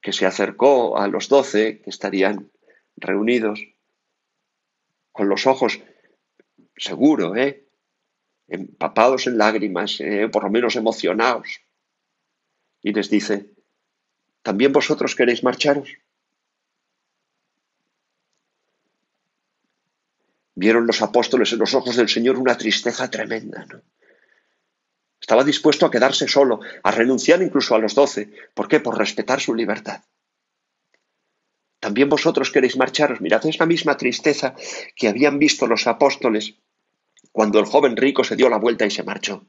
que 0.00 0.12
se 0.12 0.26
acercó 0.26 0.96
a 0.96 1.08
los 1.08 1.28
doce 1.28 1.80
que 1.80 1.90
estarían 1.90 2.52
reunidos 2.94 3.60
con 5.10 5.28
los 5.28 5.48
ojos, 5.48 5.80
seguro, 6.76 7.36
¿eh? 7.36 7.66
empapados 8.48 9.26
en 9.26 9.38
lágrimas, 9.38 10.00
¿eh? 10.00 10.28
por 10.30 10.44
lo 10.44 10.50
menos 10.50 10.76
emocionados. 10.76 11.60
Y 12.82 12.92
les 12.92 13.10
dice, 13.10 13.50
¿también 14.42 14.72
vosotros 14.72 15.14
queréis 15.14 15.42
marcharos? 15.42 15.88
Vieron 20.54 20.86
los 20.86 21.02
apóstoles 21.02 21.52
en 21.52 21.58
los 21.58 21.74
ojos 21.74 21.96
del 21.96 22.08
Señor 22.08 22.38
una 22.38 22.56
tristeza 22.56 23.10
tremenda. 23.10 23.66
¿no? 23.66 23.82
Estaba 25.20 25.44
dispuesto 25.44 25.84
a 25.84 25.90
quedarse 25.90 26.28
solo, 26.28 26.60
a 26.82 26.90
renunciar 26.92 27.42
incluso 27.42 27.74
a 27.74 27.78
los 27.78 27.94
doce. 27.94 28.30
¿Por 28.54 28.68
qué? 28.68 28.80
Por 28.80 28.96
respetar 28.96 29.40
su 29.40 29.54
libertad. 29.54 30.02
También 31.80 32.08
vosotros 32.08 32.50
queréis 32.50 32.76
marcharos. 32.76 33.20
Mirad, 33.20 33.44
es 33.46 33.58
la 33.58 33.66
misma 33.66 33.96
tristeza 33.96 34.54
que 34.94 35.08
habían 35.08 35.38
visto 35.38 35.66
los 35.66 35.86
apóstoles 35.86 36.54
cuando 37.36 37.58
el 37.58 37.66
joven 37.66 37.98
rico 37.98 38.24
se 38.24 38.34
dio 38.34 38.48
la 38.48 38.56
vuelta 38.56 38.86
y 38.86 38.90
se 38.90 39.02
marchó. 39.02 39.44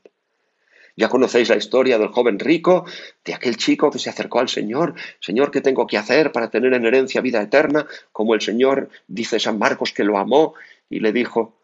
Ya 0.98 1.08
conocéis 1.08 1.48
la 1.48 1.56
historia 1.56 1.98
del 1.98 2.10
joven 2.10 2.38
rico, 2.38 2.84
de 3.24 3.34
aquel 3.34 3.56
chico 3.56 3.90
que 3.90 3.98
se 3.98 4.10
acercó 4.10 4.42
al 4.42 4.50
Señor. 4.50 4.94
Señor, 5.22 5.52
¿qué 5.52 5.62
tengo 5.62 5.88
que 5.88 5.98
hacer 5.98 6.34
para 6.34 6.50
tener 6.50 6.74
en 6.74 6.86
herencia 6.86 7.22
vida 7.22 7.42
eterna? 7.42 7.88
Como 8.12 8.34
el 8.34 8.42
Señor 8.42 8.90
dice 9.08 9.40
San 9.40 9.58
Marcos 9.58 9.94
que 9.94 10.04
lo 10.04 10.18
amó 10.18 10.54
y 10.90 11.00
le 11.00 11.14
dijo, 11.14 11.56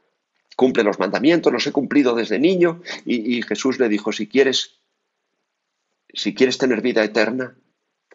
cumple 0.55 0.85
los 0.85 0.97
mandamientos, 0.97 1.51
los 1.51 1.67
he 1.67 1.73
cumplido 1.73 2.15
desde 2.15 2.39
niño. 2.39 2.81
Y, 3.03 3.41
Jesús 3.41 3.77
le 3.77 3.89
dijo, 3.89 4.13
si 4.13 4.25
quieres, 4.25 4.77
si 6.13 6.33
quieres 6.33 6.57
tener 6.57 6.79
vida 6.79 7.03
eterna, 7.03 7.53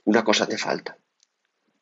una 0.04 0.24
cosa 0.24 0.46
te 0.46 0.56
falta. 0.56 0.96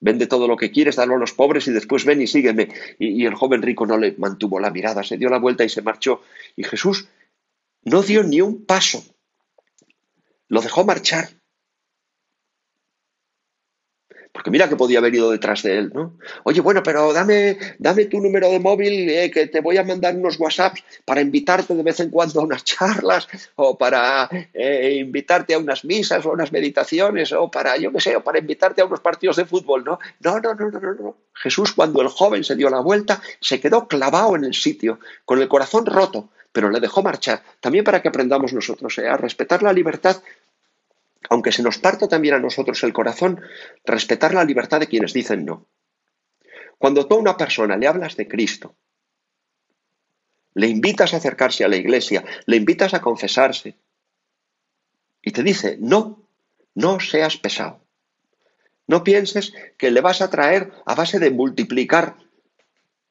Vende 0.01 0.27
todo 0.27 0.47
lo 0.47 0.57
que 0.57 0.71
quieres, 0.71 0.97
dalo 0.97 1.17
a 1.17 1.19
los 1.19 1.33
pobres 1.33 1.67
y 1.69 1.73
después 1.73 2.05
ven 2.05 2.21
y 2.21 2.27
sígueme. 2.27 2.69
Y, 2.99 3.23
y 3.23 3.27
el 3.27 3.35
joven 3.35 3.63
rico 3.63 3.87
no 3.87 3.97
le 3.97 4.15
mantuvo 4.19 4.61
la 4.61 4.71
mirada, 4.71 5.03
se 5.03 5.17
dio 5.17 5.29
la 5.29 5.39
vuelta 5.39 5.65
y 5.65 5.69
se 5.69 5.83
marchó. 5.83 6.23
Y 6.55 6.65
Jesús 6.65 7.09
no 7.83 8.03
dio 8.03 8.23
ni 8.23 8.41
un 8.41 8.65
paso, 8.67 9.05
lo 10.49 10.61
dejó 10.61 10.85
marchar. 10.85 11.29
Porque 14.37 14.51
mira 14.51 14.69
que 14.69 14.77
podía 14.77 14.99
haber 14.99 15.15
ido 15.15 15.31
detrás 15.31 15.63
de 15.63 15.79
él, 15.79 15.93
¿no? 15.95 16.13
Oye, 16.45 16.61
bueno, 16.61 16.83
pero 16.83 17.11
dame, 17.15 17.57
dame 17.79 18.05
tu 18.05 18.21
número 18.21 18.51
de 18.51 18.61
móvil, 18.61 19.09
eh, 19.09 19.31
que 19.31 19.47
te 19.47 19.63
voy 19.63 19.79
a 19.79 19.83
mandar 19.83 20.15
unos 20.15 20.39
WhatsApps 20.39 20.85
para 21.07 21.23
invitarte 21.23 21.75
de 21.75 21.83
vez 21.83 22.01
en 22.01 22.11
cuando 22.11 22.41
a 22.41 22.45
unas 22.45 22.63
charlas, 22.63 23.29
o 23.55 23.79
para 23.79 24.29
eh, 24.53 24.99
invitarte 25.01 25.55
a 25.55 25.59
unas 25.59 25.87
misas 25.87 26.27
o 26.27 26.33
unas 26.33 26.53
meditaciones, 26.53 27.33
o 27.33 27.51
para, 27.51 27.79
yo 27.79 27.91
qué 27.93 28.01
sé, 28.03 28.15
o 28.15 28.23
para 28.23 28.39
invitarte 28.39 28.83
a 28.83 28.85
unos 28.85 29.01
partidos 29.01 29.37
de 29.37 29.47
fútbol, 29.47 29.85
¿no? 29.85 29.99
No, 30.21 30.39
no, 30.39 30.55
no, 30.55 30.71
no, 30.71 30.81
no. 30.81 31.17
Jesús, 31.33 31.73
cuando 31.73 32.03
el 32.03 32.09
joven 32.09 32.45
se 32.45 32.57
dio 32.57 32.69
la 32.69 32.81
vuelta, 32.81 33.23
se 33.41 33.59
quedó 33.59 33.89
clavado 33.89 34.37
en 34.37 34.45
el 34.45 34.53
sitio, 34.53 35.01
con 35.25 35.41
el 35.41 35.49
corazón 35.49 35.87
roto, 35.87 36.29
pero 36.53 36.71
le 36.71 36.81
dejó 36.81 37.03
marchar. 37.03 37.43
También 37.61 37.85
para 37.85 38.03
que 38.03 38.09
aprendamos 38.09 38.53
nosotros 38.53 38.99
eh, 38.99 39.09
a 39.09 39.17
respetar 39.17 39.63
la 39.63 39.73
libertad 39.73 40.23
aunque 41.29 41.53
se 41.53 41.63
nos 41.63 41.79
parta 41.79 42.09
también 42.09 42.35
a 42.35 42.39
nosotros 42.39 42.83
el 42.85 42.93
corazón, 42.93 43.41
respetar 43.85 44.35
la 44.35 44.45
libertad 44.45 44.81
de 44.81 44.87
quienes 44.87 45.13
dicen 45.13 45.45
no. 45.45 45.67
Cuando 46.79 47.07
tú 47.07 47.15
a 47.15 47.19
una 47.19 47.37
persona 47.37 47.77
le 47.77 47.87
hablas 47.87 48.17
de 48.17 48.29
Cristo, 48.29 48.75
le 50.55 50.69
invitas 50.69 51.13
a 51.13 51.19
acercarse 51.19 51.65
a 51.65 51.69
la 51.69 51.77
iglesia, 51.77 52.25
le 52.47 52.57
invitas 52.57 52.95
a 52.95 53.01
confesarse, 53.01 53.77
y 55.23 55.33
te 55.33 55.43
dice, 55.43 55.77
no, 55.81 56.23
no 56.75 57.01
seas 57.01 57.37
pesado. 57.37 57.81
No 58.87 59.03
pienses 59.03 59.53
que 59.77 59.91
le 59.91 60.01
vas 60.01 60.23
a 60.23 60.31
traer 60.31 60.71
a 60.87 60.95
base 60.95 61.19
de 61.19 61.31
multiplicar 61.31 62.15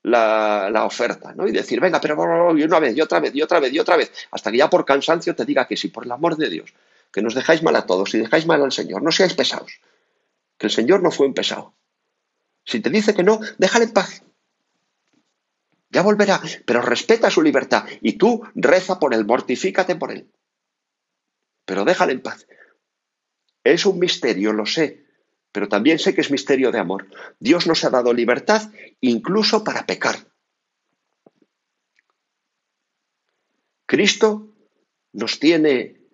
la, 0.01 0.85
oferta, 0.85 1.33
¿no? 1.33 1.47
Y 1.47 1.51
decir, 1.51 1.79
venga, 1.79 1.99
pero 1.99 2.15
una 2.51 2.79
vez, 2.79 2.95
y 2.95 3.01
otra 3.01 3.19
vez, 3.19 3.35
y 3.35 3.41
otra 3.41 3.59
vez, 3.59 3.73
y 3.73 3.79
otra 3.79 3.97
vez, 3.97 4.11
hasta 4.31 4.51
que 4.51 4.57
ya 4.57 4.69
por 4.69 4.85
cansancio 4.85 5.35
te 5.35 5.45
diga 5.45 5.67
que 5.67 5.75
sí, 5.75 5.89
por 5.89 6.05
el 6.05 6.11
amor 6.11 6.37
de 6.37 6.49
Dios, 6.49 6.73
que 7.15 7.21
nos 7.21 7.33
dejáis 7.33 7.63
mal 7.63 7.77
a 7.77 7.85
todos 7.85 8.13
y 8.13 8.17
dejáis 8.17 8.45
mal 8.45 8.61
al 8.61 8.73
Señor. 8.73 9.01
No 9.01 9.09
seáis 9.09 9.33
pesados. 9.35 9.79
Que 10.57 10.67
el 10.67 10.71
Señor 10.71 11.01
no 11.01 11.11
fue 11.11 11.25
un 11.25 11.33
pesado. 11.33 11.73
Si 12.65 12.81
te 12.81 12.89
dice 12.89 13.13
que 13.13 13.23
no, 13.23 13.39
déjale 13.57 13.85
en 13.85 13.93
paz. 13.93 14.21
Ya 15.89 16.01
volverá, 16.01 16.41
pero 16.65 16.81
respeta 16.81 17.31
su 17.31 17.41
libertad 17.41 17.85
y 18.01 18.17
tú 18.17 18.43
reza 18.53 18.99
por 18.99 19.13
él, 19.13 19.23
mortifícate 19.23 19.95
por 19.95 20.11
él. 20.11 20.29
Pero 21.63 21.85
déjale 21.85 22.11
en 22.11 22.21
paz. 22.21 22.47
Es 23.63 23.85
un 23.85 23.97
misterio, 23.97 24.51
lo 24.51 24.65
sé, 24.65 25.05
pero 25.53 25.69
también 25.69 25.99
sé 25.99 26.13
que 26.13 26.19
es 26.19 26.31
misterio 26.31 26.73
de 26.73 26.79
amor. 26.79 27.07
Dios 27.39 27.65
nos 27.65 27.85
ha 27.85 27.91
dado 27.91 28.13
libertad 28.13 28.73
incluso 28.99 29.63
para 29.63 29.85
pecar. 29.85 30.17
Cristo 33.85 34.53
nos 35.13 35.39
tiene 35.39 36.04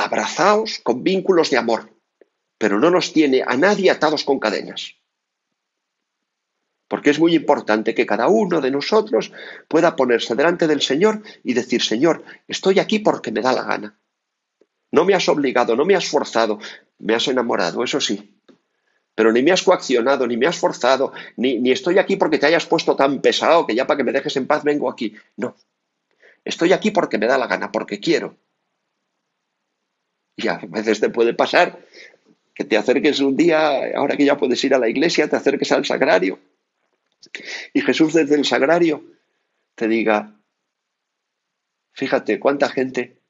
abrazaos 0.00 0.80
con 0.82 1.02
vínculos 1.02 1.50
de 1.50 1.58
amor, 1.58 1.90
pero 2.58 2.78
no 2.78 2.90
nos 2.90 3.12
tiene 3.12 3.42
a 3.46 3.56
nadie 3.56 3.90
atados 3.90 4.24
con 4.24 4.38
cadenas. 4.38 4.96
Porque 6.88 7.10
es 7.10 7.20
muy 7.20 7.34
importante 7.34 7.94
que 7.94 8.06
cada 8.06 8.28
uno 8.28 8.60
de 8.60 8.70
nosotros 8.70 9.32
pueda 9.68 9.94
ponerse 9.94 10.34
delante 10.34 10.66
del 10.66 10.82
Señor 10.82 11.22
y 11.44 11.54
decir, 11.54 11.82
Señor, 11.82 12.24
estoy 12.48 12.80
aquí 12.80 12.98
porque 12.98 13.30
me 13.30 13.42
da 13.42 13.52
la 13.52 13.62
gana. 13.62 13.98
No 14.90 15.04
me 15.04 15.14
has 15.14 15.28
obligado, 15.28 15.76
no 15.76 15.84
me 15.84 15.94
has 15.94 16.08
forzado, 16.08 16.58
me 16.98 17.14
has 17.14 17.28
enamorado, 17.28 17.84
eso 17.84 18.00
sí. 18.00 18.36
Pero 19.14 19.32
ni 19.32 19.42
me 19.42 19.52
has 19.52 19.62
coaccionado, 19.62 20.26
ni 20.26 20.36
me 20.36 20.46
has 20.46 20.58
forzado, 20.58 21.12
ni, 21.36 21.60
ni 21.60 21.70
estoy 21.70 21.98
aquí 21.98 22.16
porque 22.16 22.38
te 22.38 22.46
hayas 22.46 22.66
puesto 22.66 22.96
tan 22.96 23.20
pesado 23.20 23.66
que 23.66 23.74
ya 23.74 23.86
para 23.86 23.98
que 23.98 24.04
me 24.04 24.12
dejes 24.12 24.36
en 24.36 24.46
paz 24.46 24.64
vengo 24.64 24.90
aquí. 24.90 25.14
No. 25.36 25.54
Estoy 26.44 26.72
aquí 26.72 26.90
porque 26.90 27.18
me 27.18 27.26
da 27.26 27.38
la 27.38 27.46
gana, 27.46 27.70
porque 27.70 28.00
quiero. 28.00 28.36
Y 30.42 30.48
a 30.48 30.58
veces 30.68 31.00
te 31.00 31.10
puede 31.10 31.34
pasar 31.34 31.78
que 32.54 32.64
te 32.64 32.76
acerques 32.76 33.20
un 33.20 33.36
día, 33.36 33.96
ahora 33.96 34.16
que 34.16 34.24
ya 34.24 34.36
puedes 34.36 34.62
ir 34.64 34.74
a 34.74 34.78
la 34.78 34.88
iglesia, 34.88 35.28
te 35.28 35.36
acerques 35.36 35.72
al 35.72 35.84
sagrario 35.84 36.38
y 37.72 37.80
Jesús 37.80 38.14
desde 38.14 38.34
el 38.34 38.44
sagrario 38.44 39.04
te 39.74 39.88
diga, 39.88 40.40
fíjate 41.92 42.40
cuánta 42.40 42.68
gente 42.68 43.20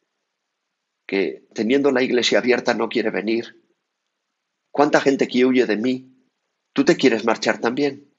que 1.06 1.46
teniendo 1.54 1.90
la 1.90 2.02
iglesia 2.02 2.38
abierta 2.38 2.74
no 2.74 2.88
quiere 2.88 3.10
venir, 3.10 3.60
cuánta 4.70 5.00
gente 5.00 5.26
que 5.26 5.44
huye 5.44 5.66
de 5.66 5.76
mí, 5.76 6.26
tú 6.72 6.84
te 6.84 6.96
quieres 6.96 7.24
marchar 7.24 7.60
también. 7.60 8.14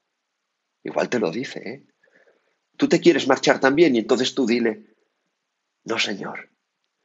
Igual 0.84 1.10
te 1.10 1.20
lo 1.20 1.32
dice, 1.32 1.60
¿eh? 1.60 1.86
Tú 2.76 2.90
te 2.90 3.00
quieres 3.00 3.28
marchar 3.28 3.60
también 3.60 3.96
y 3.96 4.00
entonces 4.00 4.34
tú 4.34 4.48
dile, 4.48 4.96
no, 5.84 6.00
Señor, 6.00 6.50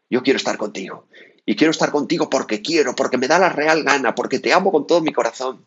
yo 0.09 0.23
quiero 0.23 0.37
estar 0.37 0.57
contigo 0.57 1.07
y 1.45 1.57
quiero 1.57 1.71
estar 1.71 1.91
contigo 1.91 2.29
porque 2.29 2.63
quiero, 2.63 2.95
porque 2.95 3.19
me 3.19 3.29
da 3.29 3.39
la 3.39 3.49
real 3.49 3.85
gana, 3.85 4.15
porque 4.15 4.41
te 4.41 4.53
amo 4.53 4.73
con 4.73 4.87
todo 4.87 5.01
mi 5.01 5.13
corazón. 5.13 5.65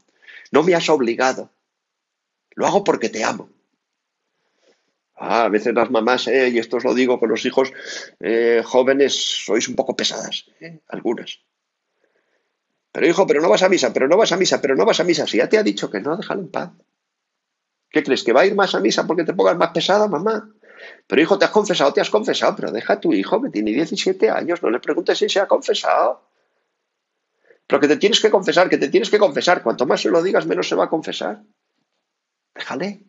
No 0.52 0.64
me 0.64 0.76
has 0.76 0.90
obligado. 0.90 1.50
Lo 2.52 2.68
hago 2.68 2.84
porque 2.84 3.10
te 3.10 3.24
amo. 3.24 3.50
Ah, 5.16 5.46
a 5.46 5.50
veces 5.50 5.74
las 5.74 5.92
mamás, 5.92 6.28
eh, 6.28 6.50
y 6.50 6.60
esto 6.60 6.78
os 6.78 6.84
lo 6.84 6.94
digo 6.94 7.20
con 7.20 7.30
los 7.30 7.46
hijos 7.46 7.74
eh, 8.20 8.62
jóvenes, 8.66 9.14
sois 9.46 9.68
un 9.68 9.76
poco 9.76 9.96
pesadas, 9.96 10.46
algunas. 10.88 11.40
Pero 12.92 13.08
hijo, 13.08 13.28
pero 13.28 13.42
no 13.42 13.50
vas 13.50 13.64
a 13.64 13.70
misa, 13.70 13.94
pero 13.94 14.08
no 14.08 14.18
vas 14.18 14.32
a 14.32 14.38
misa, 14.38 14.62
pero 14.62 14.76
no 14.76 14.86
vas 14.86 15.00
a 15.00 15.04
misa. 15.04 15.28
Si 15.28 15.38
ya 15.38 15.50
te 15.50 15.58
ha 15.58 15.64
dicho 15.64 15.92
que 15.92 16.00
no, 16.00 16.16
déjalo 16.18 16.42
en 16.42 16.50
paz. 16.50 16.72
¿Qué 17.90 18.04
crees? 18.04 18.24
¿Que 18.24 18.34
va 18.34 18.42
a 18.42 18.46
ir 18.46 18.56
más 18.56 18.76
a 18.76 18.80
misa 18.80 19.06
porque 19.06 19.24
te 19.24 19.34
pongas 19.34 19.58
más 19.58 19.72
pesada, 19.72 20.08
mamá? 20.08 20.50
Pero 21.08 21.22
hijo, 21.22 21.40
te 21.40 21.46
has 21.46 21.52
confesado, 21.52 21.94
te 21.94 22.02
has 22.02 22.10
confesado, 22.10 22.56
pero 22.56 22.72
deja 22.72 22.94
a 22.94 23.00
tu 23.00 23.14
hijo 23.14 23.42
que 23.42 23.50
tiene 23.50 23.72
17 23.72 24.30
años, 24.30 24.62
no 24.62 24.70
le 24.70 24.80
preguntes 24.80 25.18
si 25.18 25.30
se 25.30 25.40
ha 25.40 25.48
confesado. 25.48 26.22
Pero 27.68 27.80
que 27.80 27.88
te 27.88 27.98
tienes 27.98 28.20
que 28.20 28.32
confesar, 28.32 28.70
que 28.70 28.78
te 28.78 28.90
tienes 28.90 29.10
que 29.10 29.20
confesar. 29.20 29.62
Cuanto 29.62 29.86
más 29.86 30.02
se 30.02 30.10
lo 30.10 30.24
digas, 30.24 30.48
menos 30.48 30.68
se 30.68 30.76
va 30.76 30.86
a 30.86 30.90
confesar. 30.90 31.44
Déjale. 32.56 33.02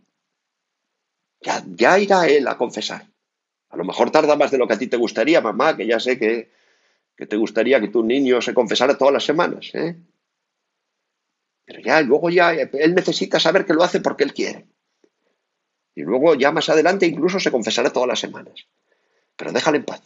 Ya, 1.40 1.64
ya 1.66 1.98
irá 1.98 2.26
él 2.26 2.46
a 2.46 2.58
confesar. 2.58 3.06
A 3.70 3.76
lo 3.76 3.84
mejor 3.84 4.10
tarda 4.10 4.36
más 4.36 4.50
de 4.50 4.58
lo 4.58 4.68
que 4.68 4.74
a 4.74 4.78
ti 4.78 4.86
te 4.86 4.98
gustaría, 4.98 5.40
mamá, 5.40 5.76
que 5.76 5.86
ya 5.86 5.98
sé 5.98 6.18
que, 6.18 6.50
que 7.16 7.26
te 7.26 7.36
gustaría 7.36 7.80
que 7.80 7.88
tu 7.88 8.02
niño 8.02 8.42
se 8.42 8.52
confesara 8.52 8.98
todas 8.98 9.14
las 9.14 9.24
semanas. 9.24 9.70
¿eh? 9.74 9.96
Pero 11.64 11.80
ya, 11.80 12.02
luego 12.02 12.30
ya, 12.30 12.52
él 12.52 12.94
necesita 12.94 13.38
saber 13.38 13.64
que 13.64 13.74
lo 13.74 13.82
hace 13.82 14.00
porque 14.00 14.24
él 14.24 14.34
quiere. 14.34 14.66
Y 16.00 16.02
luego 16.02 16.34
ya 16.34 16.50
más 16.50 16.70
adelante 16.70 17.04
incluso 17.04 17.38
se 17.38 17.50
confesará 17.50 17.90
todas 17.90 18.08
las 18.08 18.20
semanas. 18.20 18.66
Pero 19.36 19.52
déjale 19.52 19.76
en 19.76 19.84
paz. 19.84 20.00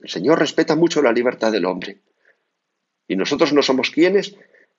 El 0.00 0.08
Señor 0.08 0.38
respeta 0.38 0.74
mucho 0.74 1.02
la 1.02 1.12
libertad 1.12 1.52
del 1.52 1.66
hombre. 1.66 2.00
Y 3.06 3.16
nosotros 3.16 3.52
no 3.52 3.60
somos 3.60 3.90
quienes 3.90 4.36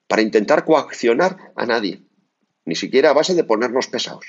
para 0.08 0.24
intentar 0.24 0.66
coaccionar 0.66 1.54
a 1.56 1.68
nadie, 1.68 2.02
ni 2.66 2.74
siquiera 2.74 3.12
a 3.12 3.14
base 3.14 3.36
de 3.36 3.44
ponernos 3.44 3.86
pesados. 3.86 4.26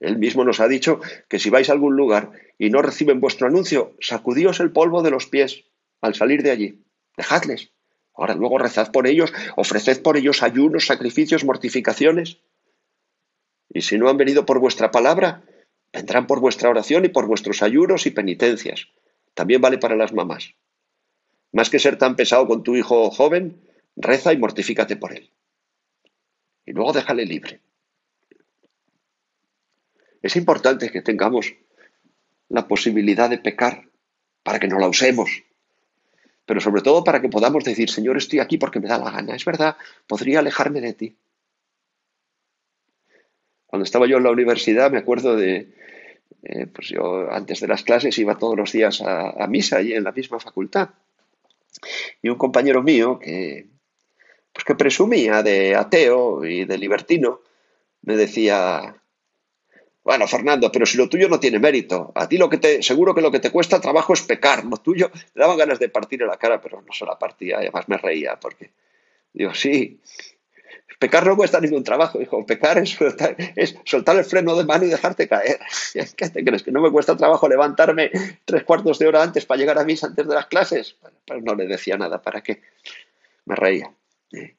Él 0.00 0.18
mismo 0.18 0.42
nos 0.44 0.58
ha 0.58 0.66
dicho 0.66 0.98
que 1.28 1.38
si 1.38 1.48
vais 1.48 1.68
a 1.68 1.72
algún 1.72 1.94
lugar 1.94 2.32
y 2.58 2.70
no 2.70 2.82
reciben 2.82 3.20
vuestro 3.20 3.46
anuncio, 3.46 3.94
sacudíos 4.00 4.58
el 4.58 4.72
polvo 4.72 5.02
de 5.02 5.12
los 5.12 5.26
pies 5.26 5.66
al 6.00 6.16
salir 6.16 6.42
de 6.42 6.50
allí. 6.50 6.84
Dejadles. 7.16 7.70
Ahora 8.16 8.34
luego 8.34 8.58
rezad 8.58 8.90
por 8.90 9.06
ellos, 9.06 9.32
ofreced 9.54 10.02
por 10.02 10.16
ellos 10.16 10.42
ayunos, 10.42 10.86
sacrificios, 10.86 11.44
mortificaciones. 11.44 12.40
Y 13.72 13.82
si 13.82 13.98
no 13.98 14.08
han 14.08 14.16
venido 14.16 14.44
por 14.44 14.58
vuestra 14.58 14.90
palabra, 14.90 15.42
vendrán 15.92 16.26
por 16.26 16.40
vuestra 16.40 16.68
oración 16.68 17.04
y 17.04 17.08
por 17.08 17.26
vuestros 17.26 17.62
ayunos 17.62 18.06
y 18.06 18.10
penitencias. 18.10 18.88
También 19.34 19.60
vale 19.60 19.78
para 19.78 19.96
las 19.96 20.12
mamás. 20.12 20.54
Más 21.52 21.70
que 21.70 21.78
ser 21.78 21.96
tan 21.96 22.16
pesado 22.16 22.46
con 22.46 22.62
tu 22.62 22.76
hijo 22.76 23.10
joven, 23.10 23.60
reza 23.96 24.32
y 24.32 24.38
mortifícate 24.38 24.96
por 24.96 25.12
él. 25.12 25.30
Y 26.66 26.72
luego 26.72 26.92
déjale 26.92 27.24
libre. 27.24 27.60
Es 30.22 30.36
importante 30.36 30.90
que 30.90 31.00
tengamos 31.00 31.54
la 32.48 32.68
posibilidad 32.68 33.30
de 33.30 33.38
pecar 33.38 33.88
para 34.42 34.58
que 34.58 34.68
no 34.68 34.78
la 34.78 34.88
usemos, 34.88 35.44
pero 36.44 36.60
sobre 36.60 36.82
todo 36.82 37.04
para 37.04 37.20
que 37.20 37.28
podamos 37.28 37.64
decir, 37.64 37.90
Señor, 37.90 38.16
estoy 38.16 38.40
aquí 38.40 38.58
porque 38.58 38.80
me 38.80 38.88
da 38.88 38.98
la 38.98 39.10
gana. 39.10 39.34
Es 39.34 39.44
verdad, 39.44 39.76
podría 40.06 40.40
alejarme 40.40 40.80
de 40.80 40.92
ti. 40.92 41.16
Cuando 43.70 43.84
estaba 43.84 44.08
yo 44.08 44.16
en 44.16 44.24
la 44.24 44.32
universidad, 44.32 44.90
me 44.90 44.98
acuerdo 44.98 45.36
de, 45.36 45.68
eh, 46.42 46.66
pues 46.66 46.88
yo 46.88 47.30
antes 47.30 47.60
de 47.60 47.68
las 47.68 47.84
clases 47.84 48.18
iba 48.18 48.36
todos 48.36 48.56
los 48.56 48.72
días 48.72 49.00
a, 49.00 49.46
misa 49.46 49.76
allí 49.76 49.94
en 49.94 50.02
la 50.02 50.10
misma 50.10 50.40
facultad. 50.40 50.88
Y 52.20 52.30
un 52.30 52.34
compañero 52.34 52.82
mío 52.82 53.20
que, 53.20 53.68
pues 54.52 54.64
que 54.64 54.74
presumía 54.74 55.44
de 55.44 55.76
ateo 55.76 56.44
y 56.44 56.64
de 56.64 56.78
libertino, 56.78 57.42
me 58.02 58.16
decía, 58.16 58.96
bueno, 60.02 60.26
Fernando, 60.26 60.72
pero 60.72 60.84
si 60.84 60.98
lo 60.98 61.08
tuyo 61.08 61.28
no 61.28 61.38
tiene 61.38 61.60
mérito, 61.60 62.10
a 62.16 62.28
ti 62.28 62.38
lo 62.38 62.50
que 62.50 62.58
te, 62.58 62.82
seguro 62.82 63.14
que 63.14 63.20
lo 63.20 63.30
que 63.30 63.38
te 63.38 63.52
cuesta 63.52 63.80
trabajo 63.80 64.14
es 64.14 64.22
pecar, 64.22 64.64
lo 64.64 64.78
tuyo, 64.78 65.12
le 65.34 65.42
daban 65.42 65.58
ganas 65.58 65.78
de 65.78 65.90
partir 65.90 66.22
en 66.22 66.28
la 66.28 66.38
cara, 66.38 66.60
pero 66.60 66.82
no 66.82 66.92
se 66.92 67.06
la 67.06 67.16
partía, 67.16 67.58
además 67.58 67.88
me 67.88 67.98
reía, 67.98 68.34
porque 68.40 68.72
digo, 69.32 69.54
sí, 69.54 70.00
pecar 71.00 71.26
no 71.26 71.34
cuesta 71.34 71.60
ningún 71.60 71.82
trabajo, 71.82 72.20
hijo, 72.20 72.44
pecar 72.44 72.76
es 72.78 72.90
soltar, 72.90 73.34
es 73.56 73.74
soltar 73.84 74.16
el 74.16 74.24
freno 74.24 74.54
de 74.54 74.64
mano 74.64 74.84
y 74.84 74.90
dejarte 74.90 75.26
caer. 75.26 75.58
¿Qué 76.16 76.28
te 76.28 76.44
crees? 76.44 76.62
¿Que 76.62 76.70
no 76.70 76.82
me 76.82 76.92
cuesta 76.92 77.16
trabajo 77.16 77.48
levantarme 77.48 78.10
tres 78.44 78.64
cuartos 78.64 78.98
de 78.98 79.08
hora 79.08 79.22
antes 79.22 79.46
para 79.46 79.58
llegar 79.58 79.78
a 79.78 79.84
misa 79.84 80.08
antes 80.08 80.28
de 80.28 80.34
las 80.34 80.46
clases? 80.46 80.96
Pero 81.24 81.40
no 81.40 81.54
le 81.54 81.66
decía 81.66 81.96
nada, 81.96 82.20
¿para 82.20 82.42
qué? 82.42 82.60
Me 83.46 83.56
reía. 83.56 83.92
Pero, 84.30 84.52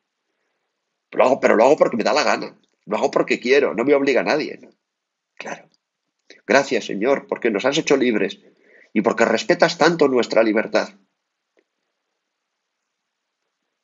lo 1.12 1.24
hago, 1.24 1.40
pero 1.40 1.56
lo 1.56 1.64
hago 1.64 1.78
porque 1.78 1.98
me 1.98 2.04
da 2.04 2.14
la 2.14 2.24
gana, 2.24 2.58
lo 2.86 2.98
hago 2.98 3.12
porque 3.12 3.40
quiero, 3.40 3.76
no 3.76 3.86
me 3.86 3.94
obliga 3.94 4.22
a 4.22 4.26
nadie. 4.26 4.60
Claro. 5.36 5.70
Gracias, 6.48 6.86
Señor, 6.86 7.28
porque 7.28 7.52
nos 7.52 7.66
has 7.66 7.78
hecho 7.78 7.98
libres 7.98 8.40
y 8.94 9.02
porque 9.02 9.26
respetas 9.26 9.78
tanto 9.78 10.08
nuestra 10.08 10.42
libertad. 10.42 10.90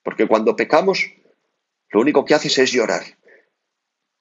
Porque 0.01 0.27
cuando 0.27 0.55
pecamos, 0.55 1.11
lo 1.89 2.01
único 2.01 2.25
que 2.25 2.33
haces 2.33 2.57
es 2.57 2.71
llorar. 2.71 3.03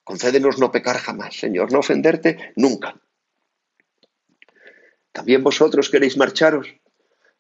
Concédenos 0.05 0.59
no 0.59 0.71
pecar 0.71 0.99
jamás, 0.99 1.37
Señor, 1.37 1.73
no 1.73 1.81
ofenderte 1.81 2.53
nunca. 2.57 2.97
También 5.13 5.43
vosotros 5.43 5.91
queréis 5.91 6.17
marcharos. 6.17 6.69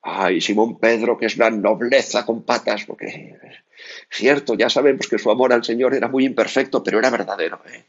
Ay, 0.02 0.40
Simón 0.40 0.78
Pedro, 0.78 1.18
que 1.18 1.26
es 1.26 1.37
la 1.37 1.50
nobleza 1.50 2.25
con 2.25 2.45
patas, 2.45 2.85
porque 2.85 3.38
cierto, 4.11 4.54
ya 4.54 4.71
sabemos 4.71 5.09
que 5.09 5.18
su 5.18 5.30
amor 5.30 5.52
al 5.52 5.64
Señor 5.64 5.95
era 5.95 6.09
muy 6.09 6.25
imperfecto, 6.25 6.83
pero 6.83 6.99
era 6.99 7.11
verdadero. 7.11 7.61
¿eh? 7.66 7.85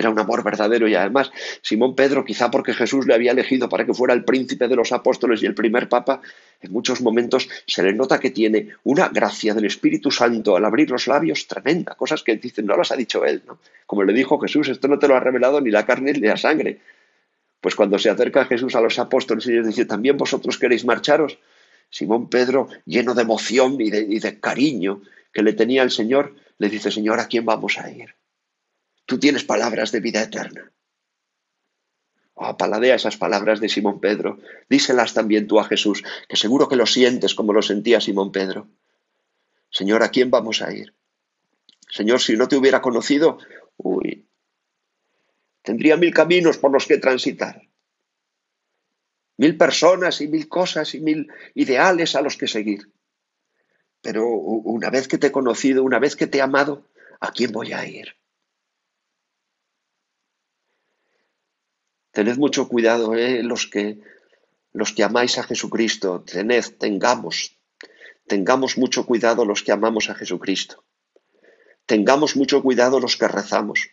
Era 0.00 0.08
un 0.08 0.18
amor 0.18 0.42
verdadero 0.42 0.88
y 0.88 0.94
además 0.94 1.30
Simón 1.60 1.94
Pedro, 1.94 2.24
quizá 2.24 2.50
porque 2.50 2.72
Jesús 2.72 3.06
le 3.06 3.12
había 3.12 3.32
elegido 3.32 3.68
para 3.68 3.84
que 3.84 3.92
fuera 3.92 4.14
el 4.14 4.24
príncipe 4.24 4.66
de 4.66 4.74
los 4.74 4.92
apóstoles 4.92 5.42
y 5.42 5.46
el 5.46 5.54
primer 5.54 5.90
papa, 5.90 6.22
en 6.62 6.72
muchos 6.72 7.02
momentos 7.02 7.50
se 7.66 7.82
le 7.82 7.92
nota 7.92 8.18
que 8.18 8.30
tiene 8.30 8.68
una 8.82 9.10
gracia 9.10 9.52
del 9.52 9.66
Espíritu 9.66 10.10
Santo 10.10 10.56
al 10.56 10.64
abrir 10.64 10.90
los 10.90 11.06
labios 11.06 11.46
tremenda, 11.46 11.96
cosas 11.96 12.22
que 12.22 12.34
dicen 12.36 12.64
no 12.64 12.78
las 12.78 12.92
ha 12.92 12.96
dicho 12.96 13.26
él, 13.26 13.42
¿no? 13.46 13.58
Como 13.84 14.02
le 14.02 14.14
dijo 14.14 14.38
Jesús, 14.38 14.70
esto 14.70 14.88
no 14.88 14.98
te 14.98 15.06
lo 15.06 15.16
ha 15.16 15.20
revelado 15.20 15.60
ni 15.60 15.70
la 15.70 15.84
carne 15.84 16.14
ni 16.14 16.20
la 16.20 16.38
sangre. 16.38 16.80
Pues 17.60 17.74
cuando 17.74 17.98
se 17.98 18.08
acerca 18.08 18.46
Jesús 18.46 18.74
a 18.76 18.80
los 18.80 18.98
apóstoles 18.98 19.46
y 19.48 19.52
les 19.52 19.66
dice, 19.66 19.84
también 19.84 20.16
vosotros 20.16 20.56
queréis 20.56 20.86
marcharos, 20.86 21.36
Simón 21.90 22.30
Pedro, 22.30 22.68
lleno 22.86 23.14
de 23.14 23.20
emoción 23.20 23.78
y 23.78 23.90
de, 23.90 24.00
y 24.08 24.18
de 24.18 24.40
cariño 24.40 25.02
que 25.30 25.42
le 25.42 25.52
tenía 25.52 25.82
el 25.82 25.90
Señor, 25.90 26.36
le 26.56 26.70
dice, 26.70 26.90
Señor, 26.90 27.20
¿a 27.20 27.28
quién 27.28 27.44
vamos 27.44 27.76
a 27.76 27.90
ir? 27.90 28.14
Tú 29.10 29.18
tienes 29.18 29.42
palabras 29.42 29.90
de 29.90 29.98
vida 29.98 30.22
eterna. 30.22 30.70
Oh, 32.34 32.56
paladea 32.56 32.94
esas 32.94 33.16
palabras 33.16 33.58
de 33.58 33.68
Simón 33.68 33.98
Pedro. 33.98 34.38
Díselas 34.68 35.14
también 35.14 35.48
tú 35.48 35.58
a 35.58 35.64
Jesús, 35.64 36.04
que 36.28 36.36
seguro 36.36 36.68
que 36.68 36.76
lo 36.76 36.86
sientes 36.86 37.34
como 37.34 37.52
lo 37.52 37.60
sentía 37.60 38.00
Simón 38.00 38.30
Pedro. 38.30 38.68
Señor, 39.68 40.04
¿a 40.04 40.10
quién 40.10 40.30
vamos 40.30 40.62
a 40.62 40.72
ir? 40.72 40.94
Señor, 41.88 42.20
si 42.20 42.36
no 42.36 42.46
te 42.46 42.54
hubiera 42.54 42.80
conocido, 42.80 43.38
uy, 43.78 44.28
tendría 45.62 45.96
mil 45.96 46.14
caminos 46.14 46.58
por 46.58 46.70
los 46.70 46.86
que 46.86 46.98
transitar. 46.98 47.62
Mil 49.38 49.56
personas 49.56 50.20
y 50.20 50.28
mil 50.28 50.48
cosas 50.48 50.94
y 50.94 51.00
mil 51.00 51.26
ideales 51.56 52.14
a 52.14 52.22
los 52.22 52.36
que 52.36 52.46
seguir. 52.46 52.92
Pero 54.02 54.28
una 54.28 54.88
vez 54.88 55.08
que 55.08 55.18
te 55.18 55.26
he 55.26 55.32
conocido, 55.32 55.82
una 55.82 55.98
vez 55.98 56.14
que 56.14 56.28
te 56.28 56.38
he 56.38 56.42
amado, 56.42 56.86
¿a 57.18 57.32
quién 57.32 57.50
voy 57.50 57.72
a 57.72 57.84
ir? 57.84 58.19
Tened 62.12 62.38
mucho 62.38 62.68
cuidado, 62.68 63.14
¿eh? 63.14 63.42
los, 63.42 63.66
que, 63.66 64.00
los 64.72 64.92
que 64.92 65.04
amáis 65.04 65.38
a 65.38 65.44
Jesucristo, 65.44 66.22
tened, 66.22 66.64
tengamos, 66.78 67.56
tengamos 68.26 68.76
mucho 68.76 69.06
cuidado 69.06 69.44
los 69.44 69.62
que 69.62 69.72
amamos 69.72 70.10
a 70.10 70.14
Jesucristo. 70.14 70.84
Tengamos 71.86 72.36
mucho 72.36 72.62
cuidado 72.62 73.00
los 73.00 73.16
que 73.16 73.28
rezamos. 73.28 73.90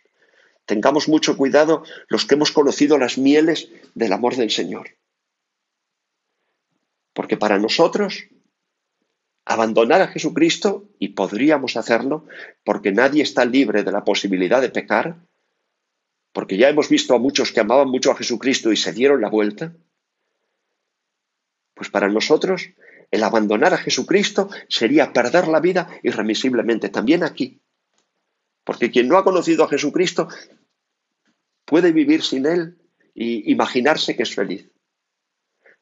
Tengamos 0.65 1.07
mucho 1.07 1.37
cuidado 1.37 1.83
los 2.09 2.25
que 2.25 2.35
hemos 2.35 2.51
conocido 2.51 2.97
las 2.97 3.17
mieles 3.17 3.69
del 3.95 4.13
amor 4.13 4.35
del 4.35 4.51
Señor. 4.51 4.97
Porque 7.13 7.37
para 7.37 7.57
nosotros, 7.57 8.25
abandonar 9.45 10.01
a 10.01 10.09
Jesucristo, 10.09 10.89
y 10.99 11.09
podríamos 11.09 11.77
hacerlo, 11.77 12.25
porque 12.63 12.91
nadie 12.91 13.23
está 13.23 13.45
libre 13.45 13.83
de 13.83 13.91
la 13.91 14.03
posibilidad 14.03 14.61
de 14.61 14.69
pecar, 14.69 15.15
porque 16.37 16.55
ya 16.55 16.69
hemos 16.69 16.87
visto 16.87 17.15
a 17.15 17.17
muchos 17.17 17.51
que 17.51 17.61
amaban 17.61 17.89
mucho 17.89 18.11
a 18.11 18.15
Jesucristo 18.15 18.71
y 18.71 18.77
se 18.77 18.93
dieron 18.93 19.21
la 19.21 19.27
vuelta, 19.27 19.73
pues 21.73 21.89
para 21.89 22.09
nosotros 22.09 22.69
el 23.09 23.23
abandonar 23.23 23.73
a 23.73 23.79
Jesucristo 23.79 24.47
sería 24.69 25.13
perder 25.13 25.47
la 25.47 25.59
vida 25.59 25.89
irremisiblemente, 26.03 26.89
también 26.89 27.23
aquí. 27.23 27.59
Porque 28.63 28.91
quien 28.91 29.07
no 29.07 29.17
ha 29.17 29.23
conocido 29.23 29.63
a 29.63 29.67
Jesucristo 29.67 30.27
puede 31.65 31.91
vivir 31.91 32.21
sin 32.21 32.45
Él 32.45 32.77
y 33.15 33.51
imaginarse 33.51 34.15
que 34.15 34.21
es 34.21 34.35
feliz. 34.35 34.69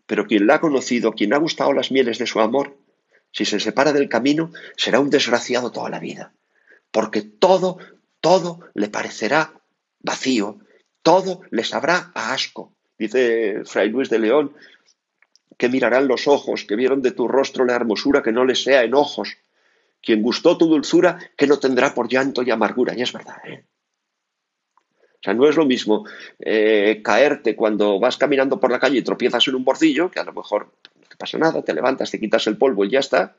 Pero 0.05 0.25
quien 0.25 0.47
la 0.47 0.55
ha 0.55 0.61
conocido, 0.61 1.11
quien 1.11 1.33
ha 1.33 1.37
gustado 1.37 1.73
las 1.73 1.91
mieles 1.91 2.17
de 2.17 2.27
su 2.27 2.39
amor, 2.39 2.77
si 3.33 3.43
se 3.43 3.59
separa 3.59 3.91
del 3.91 4.07
camino, 4.07 4.53
será 4.77 5.01
un 5.01 5.09
desgraciado 5.09 5.73
toda 5.73 5.89
la 5.89 5.99
vida. 5.99 6.33
Porque 6.91 7.23
todo, 7.23 7.77
todo 8.21 8.61
le 8.73 8.87
parecerá 8.87 9.51
vacío, 10.05 10.59
todo 11.01 11.41
les 11.51 11.69
sabrá 11.69 12.11
a 12.13 12.33
asco. 12.33 12.71
Dice 12.97 13.63
Fray 13.65 13.89
Luis 13.89 14.09
de 14.09 14.19
León, 14.19 14.55
que 15.57 15.69
mirarán 15.69 16.07
los 16.07 16.27
ojos, 16.27 16.63
que 16.63 16.75
vieron 16.75 17.01
de 17.01 17.11
tu 17.11 17.27
rostro 17.27 17.65
la 17.65 17.75
hermosura, 17.75 18.23
que 18.23 18.31
no 18.31 18.45
les 18.45 18.63
sea 18.63 18.83
enojos. 18.83 19.37
Quien 20.01 20.21
gustó 20.21 20.57
tu 20.57 20.67
dulzura, 20.67 21.19
que 21.35 21.47
no 21.47 21.57
tendrá 21.59 21.93
por 21.93 22.07
llanto 22.07 22.43
y 22.43 22.51
amargura. 22.51 22.93
Y 22.95 23.01
es 23.01 23.11
verdad, 23.11 23.37
¿eh? 23.45 23.65
O 24.77 25.23
sea, 25.25 25.33
no 25.33 25.49
es 25.49 25.55
lo 25.55 25.65
mismo 25.65 26.05
eh, 26.37 27.01
caerte 27.03 27.55
cuando 27.55 27.99
vas 27.99 28.15
caminando 28.15 28.59
por 28.59 28.71
la 28.71 28.79
calle 28.79 28.99
y 28.99 29.01
tropiezas 29.01 29.47
en 29.47 29.55
un 29.55 29.65
bordillo, 29.65 30.11
que 30.11 30.19
a 30.19 30.23
lo 30.23 30.33
mejor 30.33 30.71
no 30.95 31.07
te 31.07 31.15
pasa 31.15 31.39
nada, 31.39 31.63
te 31.63 31.73
levantas, 31.73 32.11
te 32.11 32.19
quitas 32.19 32.45
el 32.45 32.57
polvo 32.57 32.85
y 32.85 32.91
ya 32.91 32.99
está, 32.99 33.35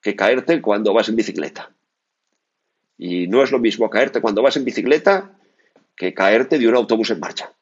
que 0.00 0.14
caerte 0.14 0.62
cuando 0.62 0.94
vas 0.94 1.08
en 1.08 1.16
bicicleta. 1.16 1.72
Y 2.98 3.26
no 3.26 3.42
es 3.42 3.50
lo 3.50 3.58
mismo 3.58 3.90
caerte 3.90 4.20
cuando 4.20 4.42
vas 4.42 4.56
en 4.56 4.64
bicicleta 4.64 5.32
que 5.96 6.14
caerte 6.14 6.58
de 6.58 6.68
un 6.68 6.74
autobús 6.74 7.10
en 7.10 7.20
marcha. 7.20 7.52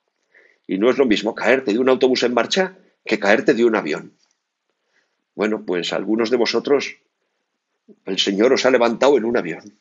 Y 0.67 0.79
no 0.79 0.91
es 0.91 0.99
lo 0.99 1.07
mismo 1.07 1.35
caerte 1.35 1.73
de 1.73 1.79
un 1.79 1.89
autobús 1.89 2.23
en 2.23 2.35
marcha 2.35 2.77
que 3.05 3.19
caerte 3.19 3.55
de 3.55 3.65
un 3.65 3.77
avión. 3.77 4.15
Bueno, 5.35 5.65
pues 5.65 5.93
algunos 5.93 6.31
de 6.31 6.37
vosotros 6.37 6.97
el 8.05 8.19
Señor 8.19 8.53
os 8.53 8.67
ha 8.67 8.71
levantado 8.71 9.17
en 9.17 9.25
un 9.25 9.37
avión, 9.37 9.79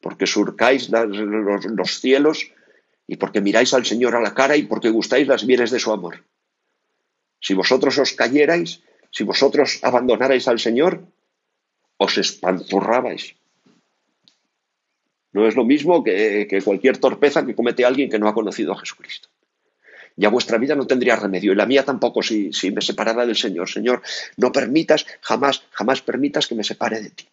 porque 0.00 0.26
surcáis 0.26 0.88
los, 0.90 1.08
los, 1.08 2.00
cielos 2.00 2.50
y 3.06 3.16
porque 3.16 3.40
miráis 3.40 3.74
al 3.74 3.84
Señor 3.84 4.16
a 4.16 4.20
la 4.20 4.32
cara 4.32 4.56
y 4.56 4.62
porque 4.62 4.90
gustáis 4.90 5.28
las 5.28 5.44
bienes 5.46 5.70
de 5.70 5.80
su 5.80 5.92
amor. 5.92 6.24
Si 7.40 7.52
vosotros 7.52 7.98
os 7.98 8.12
cayerais, 8.12 8.82
si 9.10 9.24
vosotros 9.24 9.80
abandonarais 9.82 10.48
al 10.48 10.58
Señor, 10.58 11.04
os 11.98 12.16
espanzurrabais 12.16 13.36
No 15.34 15.48
es 15.48 15.56
lo 15.56 15.64
mismo 15.64 16.04
que, 16.04 16.62
cualquier 16.64 16.98
torpeza 16.98 17.44
que 17.44 17.56
comete 17.56 17.84
alguien 17.84 18.08
que 18.08 18.20
no 18.20 18.28
ha 18.28 18.34
conocido 18.34 18.72
a 18.72 18.78
Jesucristo. 18.78 19.28
Ya 20.16 20.28
vuestra 20.28 20.58
vida 20.58 20.76
no 20.76 20.86
tendría 20.86 21.16
remedio 21.16 21.52
y 21.52 21.56
la 21.56 21.66
mía 21.66 21.84
tampoco 21.84 22.22
si, 22.22 22.52
si 22.52 22.70
me 22.70 22.80
separara 22.80 23.26
del 23.26 23.34
Señor. 23.34 23.68
Señor, 23.68 24.00
no 24.36 24.52
permitas, 24.52 25.04
jamás, 25.20 25.64
jamás 25.72 26.02
permitas 26.02 26.46
que 26.46 26.54
me 26.54 26.62
separe 26.62 27.02
de 27.02 27.10
ti. 27.10 27.28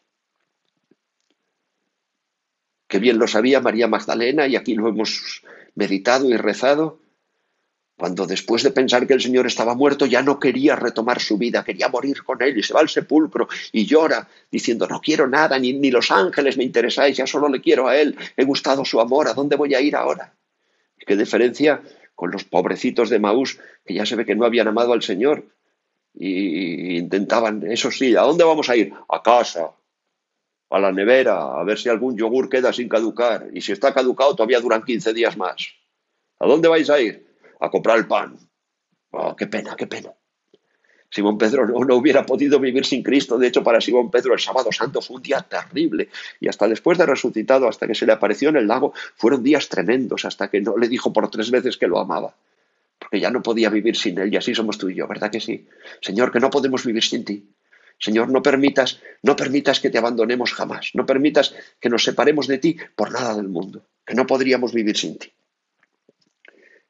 Qué 2.87 2.97
bien 2.97 3.19
lo 3.19 3.27
sabía 3.27 3.61
María 3.61 3.87
Magdalena 3.87 4.47
y 4.47 4.55
aquí 4.55 4.73
lo 4.73 4.89
hemos 4.89 5.43
meditado 5.75 6.27
y 6.27 6.37
rezado 6.37 6.99
cuando 8.01 8.25
después 8.25 8.63
de 8.63 8.71
pensar 8.71 9.05
que 9.05 9.13
el 9.13 9.21
Señor 9.21 9.45
estaba 9.45 9.75
muerto 9.75 10.07
ya 10.07 10.23
no 10.23 10.39
quería 10.39 10.75
retomar 10.75 11.19
su 11.19 11.37
vida, 11.37 11.63
quería 11.63 11.87
morir 11.87 12.23
con 12.23 12.41
él 12.41 12.57
y 12.57 12.63
se 12.63 12.73
va 12.73 12.79
al 12.79 12.89
sepulcro 12.89 13.47
y 13.71 13.85
llora 13.85 14.27
diciendo, 14.49 14.87
no 14.87 14.99
quiero 14.99 15.27
nada, 15.27 15.59
ni, 15.59 15.73
ni 15.73 15.91
los 15.91 16.09
ángeles 16.09 16.57
me 16.57 16.63
interesáis, 16.63 17.15
ya 17.15 17.27
solo 17.27 17.47
le 17.47 17.61
quiero 17.61 17.87
a 17.87 17.95
él, 17.95 18.17
he 18.35 18.43
gustado 18.43 18.83
su 18.85 18.99
amor, 18.99 19.27
¿a 19.27 19.35
dónde 19.35 19.55
voy 19.55 19.75
a 19.75 19.81
ir 19.81 19.95
ahora? 19.95 20.33
¿Qué 20.97 21.15
diferencia 21.15 21.83
con 22.15 22.31
los 22.31 22.43
pobrecitos 22.43 23.11
de 23.11 23.19
Maús 23.19 23.59
que 23.85 23.93
ya 23.93 24.07
se 24.07 24.15
ve 24.15 24.25
que 24.25 24.33
no 24.33 24.45
habían 24.45 24.67
amado 24.67 24.93
al 24.93 25.03
Señor 25.03 25.45
y 26.15 26.97
intentaban, 26.97 27.61
eso 27.71 27.91
sí, 27.91 28.15
¿a 28.15 28.21
dónde 28.21 28.43
vamos 28.43 28.67
a 28.71 28.75
ir? 28.75 28.91
A 29.09 29.21
casa, 29.21 29.73
a 30.71 30.79
la 30.79 30.91
nevera, 30.91 31.53
a 31.53 31.63
ver 31.63 31.77
si 31.77 31.87
algún 31.87 32.17
yogur 32.17 32.49
queda 32.49 32.73
sin 32.73 32.89
caducar 32.89 33.49
y 33.53 33.61
si 33.61 33.73
está 33.73 33.93
caducado 33.93 34.35
todavía 34.35 34.59
duran 34.59 34.81
15 34.81 35.13
días 35.13 35.37
más. 35.37 35.67
¿A 36.39 36.47
dónde 36.47 36.67
vais 36.67 36.89
a 36.89 36.99
ir? 36.99 37.30
A 37.61 37.69
comprar 37.69 37.97
el 37.97 38.07
pan. 38.07 38.37
Oh, 39.11 39.35
qué 39.35 39.47
pena, 39.47 39.75
qué 39.77 39.87
pena. 39.87 40.11
Simón 41.09 41.37
Pedro 41.37 41.67
no, 41.67 41.95
hubiera 41.95 42.25
podido 42.25 42.59
vivir 42.59 42.85
sin 42.85 43.03
Cristo. 43.03 43.37
De 43.37 43.47
hecho, 43.47 43.63
para 43.63 43.81
Simón 43.81 44.09
Pedro 44.09 44.33
el 44.33 44.39
sábado 44.39 44.71
santo 44.71 45.01
fue 45.01 45.17
un 45.17 45.21
día 45.21 45.41
terrible. 45.41 46.09
Y 46.39 46.47
hasta 46.47 46.67
después 46.67 46.97
de 46.97 47.05
resucitado, 47.05 47.67
hasta 47.67 47.85
que 47.85 47.95
se 47.95 48.05
le 48.05 48.13
apareció 48.13 48.49
en 48.49 48.55
el 48.55 48.67
lago, 48.67 48.93
fueron 49.15 49.43
días 49.43 49.67
tremendos, 49.67 50.23
hasta 50.23 50.49
que 50.49 50.61
no 50.61 50.77
le 50.77 50.87
dijo 50.87 51.11
por 51.11 51.29
tres 51.29 51.51
veces 51.51 51.77
que 51.77 51.87
lo 51.87 51.99
amaba. 51.99 52.33
Porque 52.97 53.19
ya 53.19 53.29
no 53.29 53.43
podía 53.43 53.69
vivir 53.69 53.97
sin 53.97 54.17
él. 54.19 54.33
Y 54.33 54.37
así 54.37 54.55
somos 54.55 54.77
tú 54.77 54.89
y 54.89 54.95
yo, 54.95 55.07
¿verdad 55.07 55.29
que 55.29 55.41
sí? 55.41 55.67
Señor, 55.99 56.31
que 56.31 56.39
no 56.39 56.49
podemos 56.49 56.85
vivir 56.85 57.03
sin 57.03 57.25
ti. 57.25 57.45
Señor, 57.99 58.29
no 58.29 58.41
permitas, 58.41 59.01
no 59.21 59.35
permitas 59.35 59.81
que 59.81 59.89
te 59.89 59.97
abandonemos 59.97 60.53
jamás. 60.53 60.91
No 60.93 61.05
permitas 61.05 61.53
que 61.79 61.89
nos 61.89 62.03
separemos 62.03 62.47
de 62.47 62.57
ti 62.57 62.77
por 62.95 63.11
nada 63.11 63.35
del 63.35 63.49
mundo. 63.49 63.85
Que 64.05 64.15
no 64.15 64.25
podríamos 64.25 64.73
vivir 64.73 64.97
sin 64.97 65.19
ti. 65.19 65.31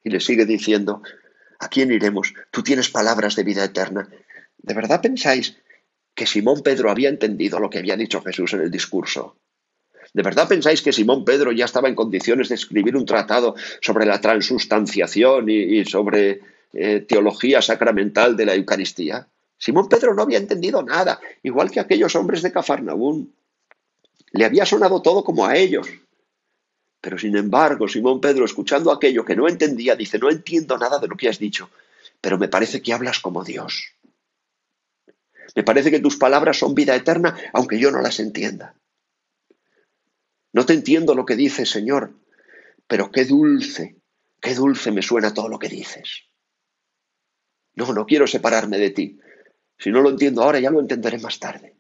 Y 0.04 0.10
le 0.10 0.20
sigue 0.20 0.46
diciendo, 0.46 1.02
¿a 1.60 1.68
quién 1.70 1.92
iremos? 1.92 2.34
Tú 2.52 2.64
tienes 2.64 2.90
palabras 2.90 3.36
de 3.36 3.44
vida 3.44 3.64
eterna. 3.64 4.10
¿De 4.58 4.74
verdad 4.74 5.02
pensáis 5.02 5.58
que 6.16 6.26
Simón 6.26 6.62
Pedro 6.62 6.92
había 6.92 7.10
entendido 7.10 7.60
lo 7.60 7.70
que 7.70 7.80
había 7.80 7.96
dicho 7.96 8.22
Jesús 8.22 8.54
en 8.54 8.62
el 8.62 8.72
discurso? 8.72 9.38
¿De 10.14 10.24
verdad 10.24 10.48
pensáis 10.48 10.82
que 10.82 10.92
Simón 10.92 11.24
Pedro 11.24 11.52
ya 11.52 11.66
estaba 11.66 11.88
en 11.88 11.96
condiciones 11.96 12.50
de 12.50 12.56
escribir 12.56 12.98
un 12.98 13.06
tratado 13.06 13.56
sobre 13.82 14.06
la 14.06 14.20
transustanciación 14.20 15.50
y, 15.50 15.86
sobre 15.86 16.42
eh, 16.74 17.00
teología 17.08 17.62
sacramental 17.62 18.36
de 18.36 18.46
la 18.46 18.56
Eucaristía? 18.56 19.28
Simón 19.58 19.88
Pedro 19.88 20.14
no 20.14 20.24
había 20.24 20.40
entendido 20.40 20.82
nada, 20.82 21.22
igual 21.44 21.72
que 21.72 21.80
aquellos 21.80 22.16
hombres 22.16 22.42
de 22.42 22.52
Cafarnaún. 22.52 23.34
Le 24.32 24.46
había 24.46 24.66
sonado 24.66 25.02
todo 25.02 25.24
como 25.24 25.46
a 25.46 25.56
ellos. 25.56 25.88
Pero 27.02 27.18
sin 27.18 27.36
embargo, 27.36 27.88
Simón 27.88 28.22
Pedro, 28.22 28.46
escuchando 28.46 28.92
aquello 28.92 29.26
que 29.26 29.36
no 29.36 29.48
entendía, 29.48 29.96
dice, 29.96 30.20
no 30.20 30.30
entiendo 30.30 30.78
nada 30.78 31.00
de 31.00 31.08
lo 31.08 31.18
que 31.18 31.28
has 31.28 31.40
dicho, 31.40 31.70
pero 32.22 32.38
me 32.38 32.48
parece 32.48 32.82
que 32.82 32.94
hablas 32.94 33.20
como 33.20 33.44
Dios. 33.44 33.94
Me 35.56 35.64
parece 35.64 35.90
que 35.90 36.00
tus 36.00 36.18
palabras 36.18 36.60
son 36.60 36.76
vida 36.76 36.96
eterna, 36.96 37.36
aunque 37.54 37.80
yo 37.80 37.92
no 37.92 38.02
las 38.02 38.20
entienda. 38.20 38.76
No 40.54 40.66
te 40.66 40.74
entiendo 40.74 41.16
lo 41.16 41.26
que 41.26 41.36
dices, 41.36 41.70
Señor, 41.70 42.14
pero 42.88 43.12
qué 43.12 43.26
dulce, 43.26 43.96
qué 44.40 44.54
dulce 44.54 44.92
me 44.92 45.02
suena 45.02 45.34
todo 45.34 45.50
lo 45.50 45.58
que 45.58 45.70
dices. 45.70 46.26
No, 47.74 47.92
no 47.94 48.06
quiero 48.06 48.28
separarme 48.28 48.78
de 48.78 48.92
ti. 48.92 49.20
Si 49.78 49.90
no 49.90 50.02
lo 50.02 50.10
entiendo 50.10 50.44
ahora, 50.44 50.60
ya 50.60 50.70
lo 50.70 50.80
entenderé 50.80 51.18
más 51.18 51.40
tarde. 51.40 51.76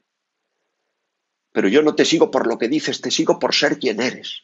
Pero 1.51 1.67
yo 1.67 1.84
no 1.84 1.95
te 1.95 2.05
sigo 2.05 2.31
por 2.31 2.47
lo 2.47 2.57
que 2.57 2.69
dices, 2.69 3.01
te 3.01 3.12
sigo 3.12 3.38
por 3.38 3.53
ser 3.53 3.77
quien 3.77 4.01
eres. 4.01 4.43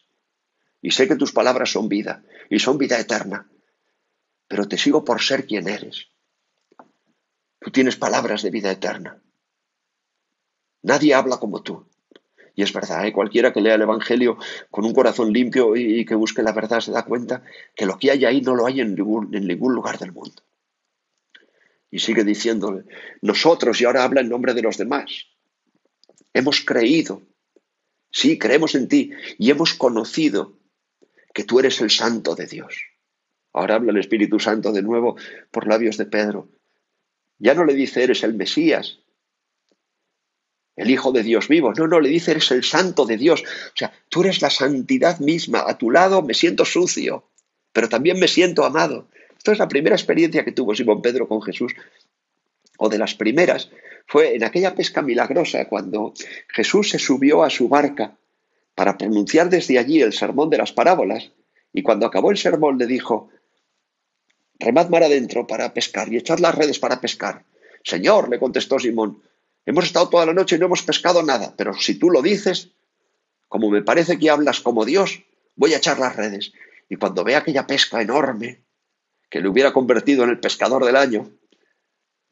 Y 0.88 0.92
sé 0.92 1.06
que 1.06 1.18
tus 1.18 1.34
palabras 1.34 1.70
son 1.70 1.90
vida 1.90 2.24
y 2.50 2.60
son 2.60 2.78
vida 2.78 2.98
eterna. 2.98 3.52
Pero 4.48 4.70
te 4.70 4.78
sigo 4.78 5.04
por 5.04 5.22
ser 5.22 5.46
quien 5.46 5.68
eres. 5.68 6.08
Tú 7.60 7.72
tienes 7.72 7.98
palabras 7.98 8.42
de 8.42 8.52
vida 8.52 8.72
eterna. 8.72 9.22
Nadie 10.84 11.14
habla 11.14 11.40
como 11.40 11.62
tú. 11.62 11.86
Y 12.56 12.64
es 12.64 12.72
verdad, 12.72 13.06
¿eh? 13.06 13.12
cualquiera 13.12 13.52
que 13.52 13.60
lea 13.60 13.76
el 13.76 13.82
Evangelio 13.82 14.38
con 14.72 14.86
un 14.86 14.94
corazón 14.94 15.34
limpio 15.34 15.76
y, 15.76 16.06
que 16.06 16.16
busque 16.16 16.42
la 16.42 16.54
verdad 16.54 16.80
se 16.80 16.94
da 16.94 17.04
cuenta 17.04 17.44
que 17.76 17.86
lo 17.86 18.00
que 18.00 18.12
hay 18.12 18.24
ahí 18.24 18.40
no 18.40 18.56
lo 18.56 18.66
hay 18.66 18.80
en 18.80 18.96
ningún, 18.96 19.36
en 19.36 19.46
ningún 19.46 19.76
lugar 19.76 20.00
del 20.00 20.14
mundo. 20.14 20.42
Y 21.92 22.00
sigue 22.00 22.24
diciéndole, 22.24 22.86
nosotros, 23.22 23.82
y 23.82 23.84
ahora 23.84 24.06
habla 24.06 24.22
en 24.22 24.30
nombre 24.30 24.54
de 24.54 24.62
los 24.62 24.78
demás, 24.78 25.28
hemos 26.34 26.62
creído, 26.62 27.24
sí, 28.10 28.40
creemos 28.40 28.74
en 28.74 28.88
ti, 28.88 29.12
y 29.38 29.52
hemos 29.52 29.74
conocido 29.74 30.57
que 31.38 31.44
tú 31.44 31.60
eres 31.60 31.80
el 31.82 31.92
santo 31.92 32.34
de 32.34 32.48
Dios. 32.48 32.74
Ahora 33.54 33.76
habla 33.76 33.92
el 33.92 34.00
Espíritu 34.00 34.40
Santo 34.40 34.72
de 34.72 34.82
nuevo 34.82 35.18
por 35.52 35.68
labios 35.68 35.96
de 35.96 36.08
Pedro. 36.08 36.50
Ya 37.38 37.54
no 37.54 37.64
le 37.64 37.76
dice 37.76 38.02
eres 38.02 38.24
el 38.24 38.34
Mesías, 38.34 38.98
el 40.76 40.90
Hijo 40.90 41.12
de 41.12 41.22
Dios 41.22 41.48
vivo. 41.48 41.74
No, 41.74 41.86
no, 41.86 42.00
le 42.00 42.10
dice 42.10 42.32
eres 42.32 42.50
el 42.50 42.64
santo 42.64 43.06
de 43.06 43.18
Dios. 43.18 43.44
O 43.44 43.78
sea, 43.78 43.94
tú 44.10 44.22
eres 44.22 44.42
la 44.42 44.50
santidad 44.50 45.20
misma. 45.20 45.64
A 45.68 45.78
tu 45.78 45.92
lado 45.92 46.24
me 46.24 46.34
siento 46.34 46.66
sucio, 46.66 47.30
pero 47.72 47.88
también 47.88 48.20
me 48.20 48.28
siento 48.28 48.66
amado. 48.66 49.08
Esto 49.38 49.52
es 49.52 49.60
la 49.60 49.68
primera 49.68 49.96
experiencia 49.96 50.44
que 50.44 50.54
tuvo 50.54 50.74
Simón 50.74 51.04
Pedro 51.04 51.28
con 51.28 51.44
Jesús, 51.44 51.76
o 52.80 52.90
de 52.90 52.98
las 52.98 53.14
primeras. 53.14 53.70
Fue 54.08 54.36
en 54.36 54.44
aquella 54.44 54.74
pesca 54.74 55.04
milagrosa 55.04 55.66
cuando 55.66 56.16
Jesús 56.48 56.90
se 56.90 56.98
subió 56.98 57.44
a 57.44 57.52
su 57.52 57.70
barca 57.70 58.18
para 58.78 58.96
pronunciar 58.96 59.50
desde 59.50 59.80
allí 59.80 60.04
el 60.04 60.14
sermón 60.14 60.52
de 60.52 60.60
las 60.60 60.72
parábolas, 60.72 61.32
y 61.74 61.82
cuando 61.82 62.06
acabó 62.06 62.30
el 62.30 62.38
sermón 62.38 62.78
le 62.78 62.86
dijo, 62.86 63.32
remad 64.60 64.90
mar 64.90 65.02
adentro 65.02 65.48
para 65.48 65.74
pescar 65.74 66.14
y 66.14 66.18
echad 66.18 66.38
las 66.38 66.54
redes 66.54 66.78
para 66.78 67.02
pescar. 67.02 67.44
Señor, 67.84 68.30
le 68.30 68.38
contestó 68.38 68.78
Simón, 68.78 69.24
hemos 69.66 69.86
estado 69.86 70.10
toda 70.10 70.28
la 70.28 70.34
noche 70.36 70.58
y 70.58 70.60
no 70.60 70.68
hemos 70.68 70.84
pescado 70.84 71.24
nada, 71.24 71.56
pero 71.58 71.74
si 71.74 71.96
tú 71.96 72.12
lo 72.12 72.22
dices, 72.22 72.70
como 73.48 73.72
me 73.72 73.82
parece 73.82 74.20
que 74.20 74.30
hablas 74.30 74.62
como 74.62 74.86
Dios, 74.86 75.24
voy 75.56 75.74
a 75.74 75.78
echar 75.78 75.98
las 75.98 76.16
redes. 76.16 76.54
Y 76.88 76.98
cuando 76.98 77.24
ve 77.24 77.36
aquella 77.36 77.66
pesca 77.66 78.00
enorme, 78.00 78.62
que 79.32 79.42
le 79.42 79.50
hubiera 79.50 79.74
convertido 79.74 80.24
en 80.24 80.30
el 80.30 80.40
pescador 80.40 80.86
del 80.86 80.98
año, 80.98 81.32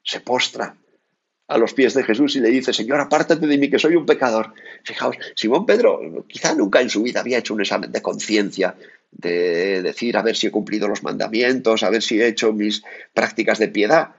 se 0.04 0.20
postra 0.20 0.78
a 1.48 1.58
los 1.58 1.74
pies 1.74 1.94
de 1.94 2.04
Jesús 2.04 2.36
y 2.36 2.40
le 2.40 2.50
dice, 2.50 2.74
Señor, 2.74 3.00
apártate 3.00 3.46
de 3.46 3.58
mí 3.58 3.70
que 3.70 3.78
soy 3.78 3.96
un 3.96 4.06
pecador. 4.06 4.54
Fijaos, 4.84 5.18
Simón 5.36 5.66
Pedro 5.66 6.26
quizá 6.28 6.56
nunca 6.56 6.82
en 6.82 6.90
su 6.90 7.04
vida 7.04 7.20
había 7.20 7.38
hecho 7.38 7.54
un 7.54 7.62
examen 7.62 7.92
de 7.92 8.02
conciencia, 8.02 8.76
de 9.12 9.82
decir, 9.84 10.18
a 10.18 10.24
ver 10.24 10.36
si 10.36 10.48
he 10.48 10.52
cumplido 10.52 10.88
los 10.88 11.04
mandamientos, 11.04 11.84
a 11.84 11.90
ver 11.90 12.02
si 12.02 12.20
he 12.20 12.28
hecho 12.28 12.52
mis 12.52 12.84
prácticas 13.14 13.60
de 13.60 13.68
piedad. 13.68 14.16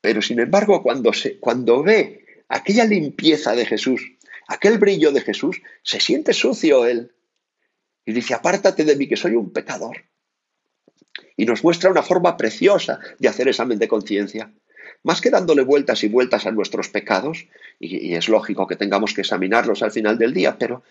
Pero 0.00 0.22
sin 0.22 0.38
embargo, 0.38 0.82
cuando, 0.82 1.10
cuando 1.40 1.82
ve 1.82 2.44
aquella 2.48 2.84
limpieza 2.84 3.56
de 3.56 3.66
Jesús, 3.66 4.12
aquel 4.46 4.78
brillo 4.78 5.10
de 5.10 5.22
Jesús, 5.22 5.60
se 5.82 5.98
siente 5.98 6.32
sucio 6.32 6.86
él. 6.86 7.12
Y 8.06 8.12
dice, 8.12 8.34
apártate 8.34 8.84
de 8.84 8.96
mí 8.96 9.08
que 9.08 9.16
soy 9.16 9.34
un 9.34 9.52
pecador. 9.52 10.04
Y 11.36 11.46
nos 11.46 11.64
muestra 11.64 11.90
una 11.90 12.02
forma 12.02 12.36
preciosa 12.36 13.00
de 13.18 13.28
hacer 13.28 13.48
examen 13.48 13.78
de 13.78 13.88
conciencia 13.88 14.52
más 15.04 15.20
que 15.20 15.30
dándole 15.30 15.62
vueltas 15.62 16.02
y 16.02 16.08
vueltas 16.08 16.46
a 16.46 16.50
nuestros 16.50 16.88
pecados, 16.88 17.46
y, 17.78 18.14
es 18.14 18.28
lógico 18.28 18.66
que 18.66 18.74
tengamos 18.74 19.12
que 19.14 19.20
examinarlos 19.20 19.82
al 19.82 19.92
final 19.92 20.18
del 20.18 20.32
día, 20.32 20.56
pero, 20.58 20.82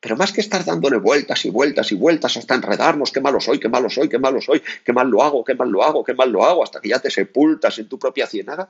pero 0.00 0.16
más 0.16 0.32
que 0.32 0.40
estar 0.40 0.64
dándole 0.64 0.98
vueltas 0.98 1.44
y 1.44 1.50
vueltas 1.50 1.92
y 1.92 1.94
vueltas 1.94 2.36
hasta 2.36 2.56
enredarnos, 2.56 3.12
qué 3.12 3.20
malo 3.20 3.40
soy, 3.40 3.60
qué 3.60 3.68
malo 3.68 3.88
soy, 3.88 4.08
qué 4.08 4.18
malo 4.18 4.40
soy, 4.40 4.62
qué 4.84 4.92
mal 4.92 5.08
lo 5.08 5.22
hago, 5.22 5.44
qué 5.44 5.54
mal 5.54 5.70
lo 5.70 5.84
hago, 5.84 6.02
qué 6.02 6.12
mal 6.12 6.30
lo 6.30 6.44
hago, 6.44 6.64
hasta 6.64 6.80
que 6.80 6.88
ya 6.88 6.98
te 6.98 7.10
sepultas 7.10 7.78
en 7.78 7.88
tu 7.88 8.00
propia 8.00 8.26
ciénaga, 8.26 8.68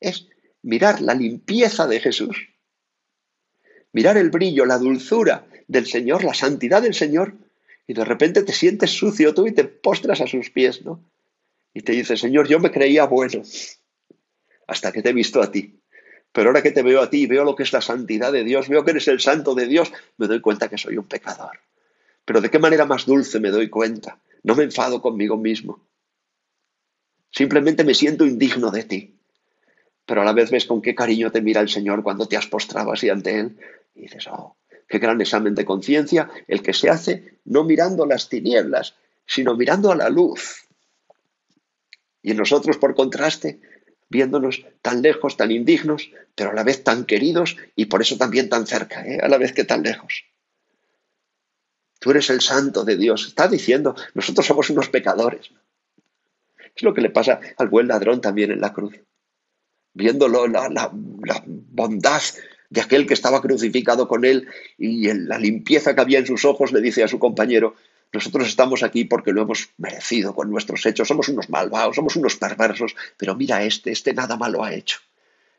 es 0.00 0.28
mirar 0.62 1.00
la 1.00 1.14
limpieza 1.14 1.88
de 1.88 1.98
Jesús, 1.98 2.50
mirar 3.92 4.16
el 4.16 4.30
brillo, 4.30 4.64
la 4.64 4.78
dulzura 4.78 5.44
del 5.66 5.86
Señor, 5.86 6.22
la 6.22 6.34
santidad 6.34 6.82
del 6.82 6.94
Señor, 6.94 7.34
y 7.88 7.94
de 7.94 8.04
repente 8.04 8.44
te 8.44 8.52
sientes 8.52 8.92
sucio 8.92 9.34
tú 9.34 9.48
y 9.48 9.52
te 9.52 9.64
postras 9.64 10.20
a 10.20 10.28
sus 10.28 10.50
pies, 10.50 10.84
¿no? 10.84 11.00
Y 11.74 11.80
te 11.80 11.92
dice, 11.92 12.16
Señor, 12.16 12.46
yo 12.46 12.60
me 12.60 12.70
creía 12.70 13.04
bueno, 13.06 13.42
hasta 14.66 14.92
que 14.92 15.02
te 15.02 15.10
he 15.10 15.12
visto 15.12 15.42
a 15.42 15.50
ti. 15.50 15.80
Pero 16.32 16.48
ahora 16.48 16.62
que 16.62 16.72
te 16.72 16.82
veo 16.82 17.00
a 17.00 17.10
ti 17.10 17.22
y 17.22 17.26
veo 17.26 17.44
lo 17.44 17.54
que 17.54 17.62
es 17.62 17.72
la 17.72 17.80
santidad 17.80 18.32
de 18.32 18.44
Dios, 18.44 18.68
veo 18.68 18.84
que 18.84 18.90
eres 18.90 19.06
el 19.08 19.20
santo 19.20 19.54
de 19.54 19.66
Dios, 19.66 19.92
me 20.16 20.26
doy 20.26 20.40
cuenta 20.40 20.68
que 20.68 20.78
soy 20.78 20.96
un 20.96 21.04
pecador. 21.04 21.60
Pero 22.24 22.40
de 22.40 22.50
qué 22.50 22.58
manera 22.58 22.86
más 22.86 23.06
dulce 23.06 23.38
me 23.40 23.50
doy 23.50 23.68
cuenta. 23.68 24.18
No 24.42 24.54
me 24.54 24.64
enfado 24.64 25.00
conmigo 25.00 25.36
mismo. 25.36 25.80
Simplemente 27.30 27.84
me 27.84 27.94
siento 27.94 28.26
indigno 28.26 28.70
de 28.70 28.84
ti. 28.84 29.14
Pero 30.06 30.22
a 30.22 30.24
la 30.24 30.32
vez 30.32 30.50
ves 30.50 30.66
con 30.66 30.82
qué 30.82 30.94
cariño 30.94 31.30
te 31.30 31.40
mira 31.40 31.60
el 31.60 31.68
Señor 31.68 32.02
cuando 32.02 32.26
te 32.26 32.36
has 32.36 32.46
postrado 32.46 32.92
así 32.92 33.08
ante 33.08 33.38
Él. 33.38 33.56
Y 33.94 34.02
dices, 34.02 34.26
oh, 34.28 34.56
Qué 34.88 34.98
gran 34.98 35.20
examen 35.20 35.54
de 35.54 35.64
conciencia 35.64 36.30
el 36.46 36.62
que 36.62 36.72
se 36.72 36.90
hace 36.90 37.38
no 37.44 37.64
mirando 37.64 38.06
las 38.06 38.28
tinieblas, 38.28 38.94
sino 39.26 39.56
mirando 39.56 39.90
a 39.90 39.96
la 39.96 40.08
luz. 40.08 40.66
Y 42.22 42.30
en 42.30 42.36
nosotros, 42.36 42.78
por 42.78 42.94
contraste, 42.94 43.60
viéndonos 44.08 44.64
tan 44.82 45.02
lejos, 45.02 45.36
tan 45.36 45.50
indignos, 45.50 46.10
pero 46.34 46.50
a 46.50 46.54
la 46.54 46.64
vez 46.64 46.84
tan 46.84 47.04
queridos 47.04 47.56
y 47.76 47.86
por 47.86 48.02
eso 48.02 48.16
también 48.16 48.48
tan 48.48 48.66
cerca, 48.66 49.06
¿eh? 49.06 49.18
a 49.22 49.28
la 49.28 49.38
vez 49.38 49.52
que 49.52 49.64
tan 49.64 49.82
lejos. 49.82 50.24
Tú 52.00 52.10
eres 52.10 52.28
el 52.30 52.40
santo 52.40 52.84
de 52.84 52.96
Dios. 52.96 53.26
Está 53.26 53.48
diciendo, 53.48 53.96
nosotros 54.12 54.46
somos 54.46 54.68
unos 54.68 54.90
pecadores. 54.90 55.50
Es 56.74 56.82
lo 56.82 56.92
que 56.92 57.00
le 57.00 57.10
pasa 57.10 57.40
al 57.56 57.68
buen 57.68 57.88
ladrón 57.88 58.20
también 58.20 58.50
en 58.50 58.60
la 58.60 58.72
cruz. 58.72 58.94
Viéndolo, 59.94 60.46
la, 60.46 60.68
la 60.68 60.92
bondad 61.46 62.22
de 62.68 62.80
aquel 62.80 63.06
que 63.06 63.14
estaba 63.14 63.40
crucificado 63.40 64.08
con 64.08 64.24
él 64.24 64.48
y 64.76 65.12
la 65.14 65.38
limpieza 65.38 65.94
que 65.94 66.00
había 66.00 66.18
en 66.18 66.26
sus 66.26 66.44
ojos, 66.44 66.72
le 66.72 66.80
dice 66.80 67.04
a 67.04 67.08
su 67.08 67.18
compañero, 67.18 67.74
nosotros 68.12 68.46
estamos 68.46 68.82
aquí 68.82 69.04
porque 69.04 69.32
lo 69.32 69.42
hemos 69.42 69.70
merecido 69.76 70.34
con 70.34 70.50
nuestros 70.50 70.84
hechos, 70.86 71.08
somos 71.08 71.28
unos 71.28 71.50
malvados, 71.50 71.96
somos 71.96 72.16
unos 72.16 72.36
perversos, 72.36 72.94
pero 73.16 73.34
mira 73.34 73.64
este, 73.64 73.90
este 73.90 74.14
nada 74.14 74.36
malo 74.36 74.62
ha 74.62 74.72
hecho. 74.72 75.00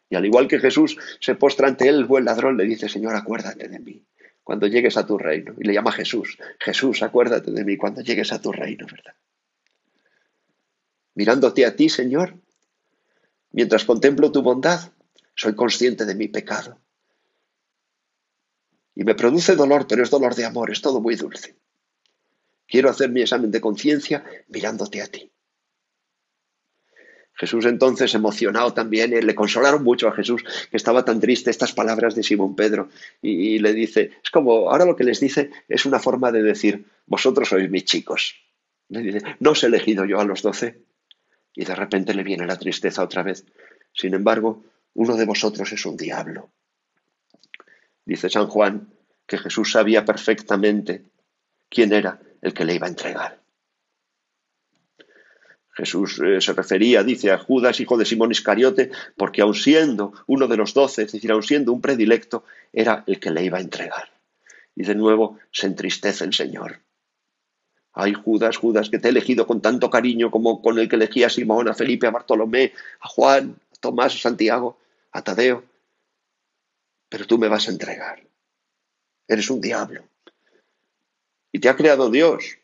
Y 0.10 0.15
al 0.15 0.25
igual 0.25 0.47
que 0.47 0.60
Jesús 0.60 0.97
se 1.19 1.36
postra 1.36 1.67
ante 1.67 1.88
él, 1.88 1.95
el 1.95 2.05
buen 2.05 2.25
ladrón 2.25 2.58
le 2.58 2.65
dice, 2.65 2.88
Señor, 2.88 3.15
acuérdate 3.15 3.67
de 3.67 3.79
mí 3.79 4.05
cuando 4.43 4.67
llegues 4.67 4.95
a 4.95 5.05
tu 5.05 5.17
reino. 5.17 5.55
Y 5.60 5.65
le 5.65 5.73
llama 5.73 5.91
Jesús, 5.91 6.38
Jesús, 6.60 7.01
acuérdate 7.01 7.51
de 7.51 7.65
mí 7.65 7.77
cuando 7.77 8.01
llegues 8.01 8.31
a 8.31 8.39
tu 8.39 8.51
reino, 8.51 8.86
¿verdad? 8.89 9.15
Mirándote 11.15 11.65
a 11.65 11.75
ti, 11.75 11.89
Señor, 11.89 12.36
mientras 13.51 13.86
contemplo 13.86 14.31
tu 14.31 14.41
bondad, 14.43 14.91
soy 15.34 15.55
consciente 15.55 16.05
de 16.05 16.15
mi 16.15 16.27
pecado 16.27 16.79
y 18.95 19.03
me 19.03 19.13
produce 19.13 19.55
dolor, 19.55 19.88
pero 19.88 20.03
es 20.03 20.10
dolor 20.10 20.36
de 20.36 20.45
amor, 20.45 20.71
es 20.71 20.81
todo 20.81 21.01
muy 21.01 21.15
dulce. 21.15 21.55
Quiero 22.67 22.89
hacer 22.89 23.10
mi 23.10 23.21
examen 23.21 23.51
de 23.51 23.62
conciencia 23.62 24.23
mirándote 24.47 25.01
a 25.01 25.08
ti. 25.08 25.32
Jesús 27.38 27.65
entonces, 27.65 28.15
emocionado 28.15 28.73
también, 28.73 29.13
eh, 29.13 29.21
le 29.21 29.36
consolaron 29.36 29.84
mucho 29.84 30.08
a 30.08 30.13
Jesús, 30.13 30.43
que 30.71 30.78
estaba 30.78 31.04
tan 31.04 31.19
triste 31.19 31.51
estas 31.51 31.73
palabras 31.73 32.15
de 32.15 32.23
Simón 32.23 32.56
Pedro, 32.56 32.89
y, 33.21 33.56
y, 33.56 33.60
le 33.60 33.73
dice, 33.73 34.12
es 34.23 34.30
como, 34.30 34.69
ahora 34.69 34.86
lo 34.86 34.95
que 34.95 35.04
les 35.04 35.19
dice 35.19 35.51
es 35.67 35.86
una 35.86 35.99
forma 35.99 36.32
de 36.32 36.41
decir, 36.41 36.86
vosotros 37.06 37.49
sois 37.49 37.69
mis 37.69 37.84
chicos. 37.84 38.36
Le 38.88 39.01
dice, 39.01 39.21
no 39.39 39.51
os 39.51 39.63
he 39.63 39.67
elegido 39.67 40.06
yo 40.06 40.19
a 40.19 40.25
los 40.25 40.41
doce. 40.41 40.82
Y 41.54 41.65
de 41.65 41.75
repente 41.75 42.13
le 42.13 42.23
viene 42.23 42.45
la 42.45 42.58
tristeza 42.58 43.04
otra 43.04 43.23
vez. 43.23 43.45
Sin 43.93 44.13
embargo, 44.13 44.63
uno 44.93 45.15
de 45.15 45.25
vosotros 45.25 45.71
es 45.71 45.86
un 45.86 45.97
diablo. 45.97 46.49
Dice 48.06 48.30
San 48.30 48.47
Juan 48.47 48.93
que 49.25 49.38
Jesús 49.38 49.71
sabía 49.71 50.06
perfectamente 50.06 51.06
quién 51.69 51.91
era 51.93 52.19
el 52.45 52.53
que 52.53 52.65
le 52.65 52.75
iba 52.75 52.88
a 52.88 52.89
entregar. 52.89 53.39
Jesús 55.73 56.21
eh, 56.23 56.39
se 56.39 56.53
refería, 56.53 57.03
dice, 57.03 57.31
a 57.31 57.38
Judas, 57.38 57.79
hijo 57.81 57.97
de 57.97 58.05
Simón 58.05 58.31
Iscariote, 58.31 58.91
porque 59.17 59.41
aun 59.41 59.53
siendo 59.53 60.13
uno 60.27 60.47
de 60.47 60.55
los 60.55 60.73
doce, 60.73 61.03
es 61.03 61.12
decir, 61.12 61.31
aun 61.31 61.43
siendo 61.43 61.73
un 61.73 61.81
predilecto, 61.81 62.45
era 62.71 63.03
el 63.08 63.19
que 63.19 63.31
le 63.31 63.43
iba 63.43 63.58
a 63.58 63.62
entregar. 63.62 64.10
Y 64.75 64.84
de 64.84 64.95
nuevo 64.95 65.38
se 65.51 65.67
entristece 65.67 66.23
el 66.23 66.34
Señor. 66.34 66.79
Ay, 67.91 68.13
Judas, 68.13 68.58
Judas, 68.58 68.89
que 68.89 68.99
te 68.99 69.08
he 69.08 69.12
elegido 69.12 69.47
con 69.47 69.62
tanto 69.62 69.89
cariño 69.89 70.31
como 70.31 70.62
con 70.62 70.79
el 70.79 70.88
que 70.88 70.95
elegí 70.95 71.23
a 71.23 71.29
Simón, 71.29 71.67
a 71.67 71.73
Felipe, 71.73 72.08
a 72.08 72.12
Bartolomé, 72.12 72.73
a 73.01 73.08
Juan, 73.08 73.58
a 73.73 73.75
Tomás, 73.79 74.15
a 74.15 74.19
Santiago, 74.19 74.77
a 75.12 75.21
Tadeo 75.21 75.63
pero 77.10 77.27
tú 77.27 77.38
me 77.38 77.47
vas 77.47 77.67
a 77.67 77.71
entregar. 77.71 78.27
Eres 79.25 79.49
un 79.49 79.62
diablo. 79.62 80.03
Y 81.55 81.59
te 81.59 81.69
ha 81.69 81.77
creado 81.77 82.11
Dios, 82.11 82.57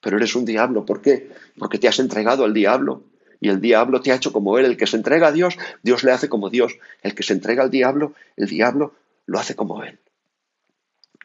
pero 0.00 0.16
eres 0.16 0.36
un 0.36 0.44
diablo. 0.44 0.86
¿Por 0.86 1.02
qué? 1.02 1.28
Porque 1.58 1.80
te 1.80 1.88
has 1.88 1.98
entregado 1.98 2.44
al 2.44 2.54
diablo. 2.54 3.02
Y 3.40 3.48
el 3.48 3.60
diablo 3.60 4.00
te 4.00 4.12
ha 4.12 4.14
hecho 4.14 4.32
como 4.32 4.58
él. 4.58 4.64
El 4.64 4.76
que 4.76 4.86
se 4.86 4.96
entrega 4.96 5.26
a 5.26 5.32
Dios, 5.32 5.58
Dios 5.82 6.04
le 6.04 6.12
hace 6.12 6.28
como 6.28 6.48
Dios. 6.48 6.78
El 7.02 7.16
que 7.16 7.24
se 7.24 7.32
entrega 7.32 7.64
al 7.64 7.70
diablo, 7.72 8.14
el 8.36 8.46
diablo 8.46 8.94
lo 9.26 9.40
hace 9.40 9.56
como 9.56 9.82
él. 9.82 9.98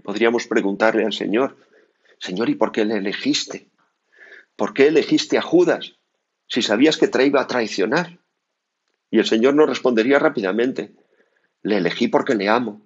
Podríamos 0.03 0.47
preguntarle 0.47 1.05
al 1.05 1.13
Señor, 1.13 1.55
Señor, 2.17 2.49
¿y 2.49 2.55
por 2.55 2.71
qué 2.71 2.83
le 2.83 2.95
elegiste? 2.95 3.67
¿Por 4.55 4.73
qué 4.73 4.87
elegiste 4.87 5.37
a 5.37 5.43
Judas 5.43 5.93
si 6.47 6.63
sabías 6.63 6.97
que 6.97 7.07
te 7.07 7.23
iba 7.27 7.41
a 7.41 7.47
traicionar? 7.47 8.17
Y 9.11 9.19
el 9.19 9.27
Señor 9.27 9.53
nos 9.53 9.69
respondería 9.69 10.17
rápidamente, 10.17 10.95
le 11.61 11.77
elegí 11.77 12.07
porque 12.07 12.33
le 12.33 12.49
amo. 12.49 12.81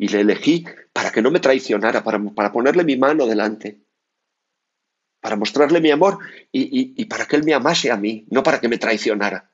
Y 0.00 0.08
le 0.08 0.22
elegí 0.22 0.64
para 0.94 1.12
que 1.12 1.20
no 1.20 1.30
me 1.30 1.40
traicionara, 1.40 2.02
para, 2.02 2.18
para 2.30 2.50
ponerle 2.50 2.84
mi 2.84 2.96
mano 2.96 3.26
delante. 3.26 3.82
Para 5.20 5.36
mostrarle 5.36 5.78
mi 5.82 5.90
amor 5.90 6.18
y, 6.50 6.94
y 6.96 7.04
para 7.04 7.26
que 7.26 7.36
él 7.36 7.44
me 7.44 7.52
amase 7.52 7.90
a 7.90 7.98
mí, 7.98 8.24
no 8.30 8.42
para 8.42 8.60
que 8.60 8.68
me 8.68 8.78
traicionara. 8.78 9.52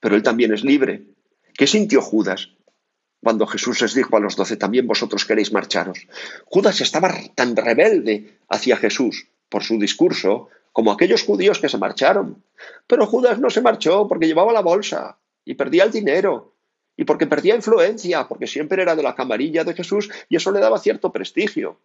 Pero 0.00 0.16
él 0.16 0.22
también 0.22 0.54
es 0.54 0.64
libre. 0.64 1.08
¿Qué 1.52 1.66
sintió 1.66 2.00
Judas 2.00 2.48
cuando 3.22 3.46
Jesús 3.46 3.82
les 3.82 3.92
dijo 3.92 4.16
a 4.16 4.20
los 4.20 4.36
doce, 4.36 4.56
también 4.56 4.86
vosotros 4.86 5.26
queréis 5.26 5.52
marcharos? 5.52 6.08
Judas 6.46 6.80
estaba 6.80 7.12
tan 7.34 7.54
rebelde 7.54 8.38
hacia 8.48 8.78
Jesús 8.78 9.28
por 9.50 9.64
su 9.64 9.78
discurso 9.78 10.48
como 10.72 10.92
aquellos 10.92 11.24
judíos 11.24 11.58
que 11.58 11.68
se 11.68 11.76
marcharon. 11.76 12.42
Pero 12.86 13.04
Judas 13.06 13.38
no 13.38 13.50
se 13.50 13.60
marchó 13.60 14.08
porque 14.08 14.26
llevaba 14.26 14.54
la 14.54 14.62
bolsa 14.62 15.18
y 15.44 15.56
perdía 15.56 15.84
el 15.84 15.92
dinero 15.92 16.54
y 17.00 17.04
porque 17.04 17.26
perdía 17.26 17.54
influencia, 17.54 18.28
porque 18.28 18.46
siempre 18.46 18.82
era 18.82 18.94
de 18.94 19.02
la 19.02 19.14
camarilla 19.14 19.64
de 19.64 19.72
Jesús 19.72 20.10
y 20.28 20.36
eso 20.36 20.52
le 20.52 20.60
daba 20.60 20.78
cierto 20.78 21.10
prestigio. 21.10 21.80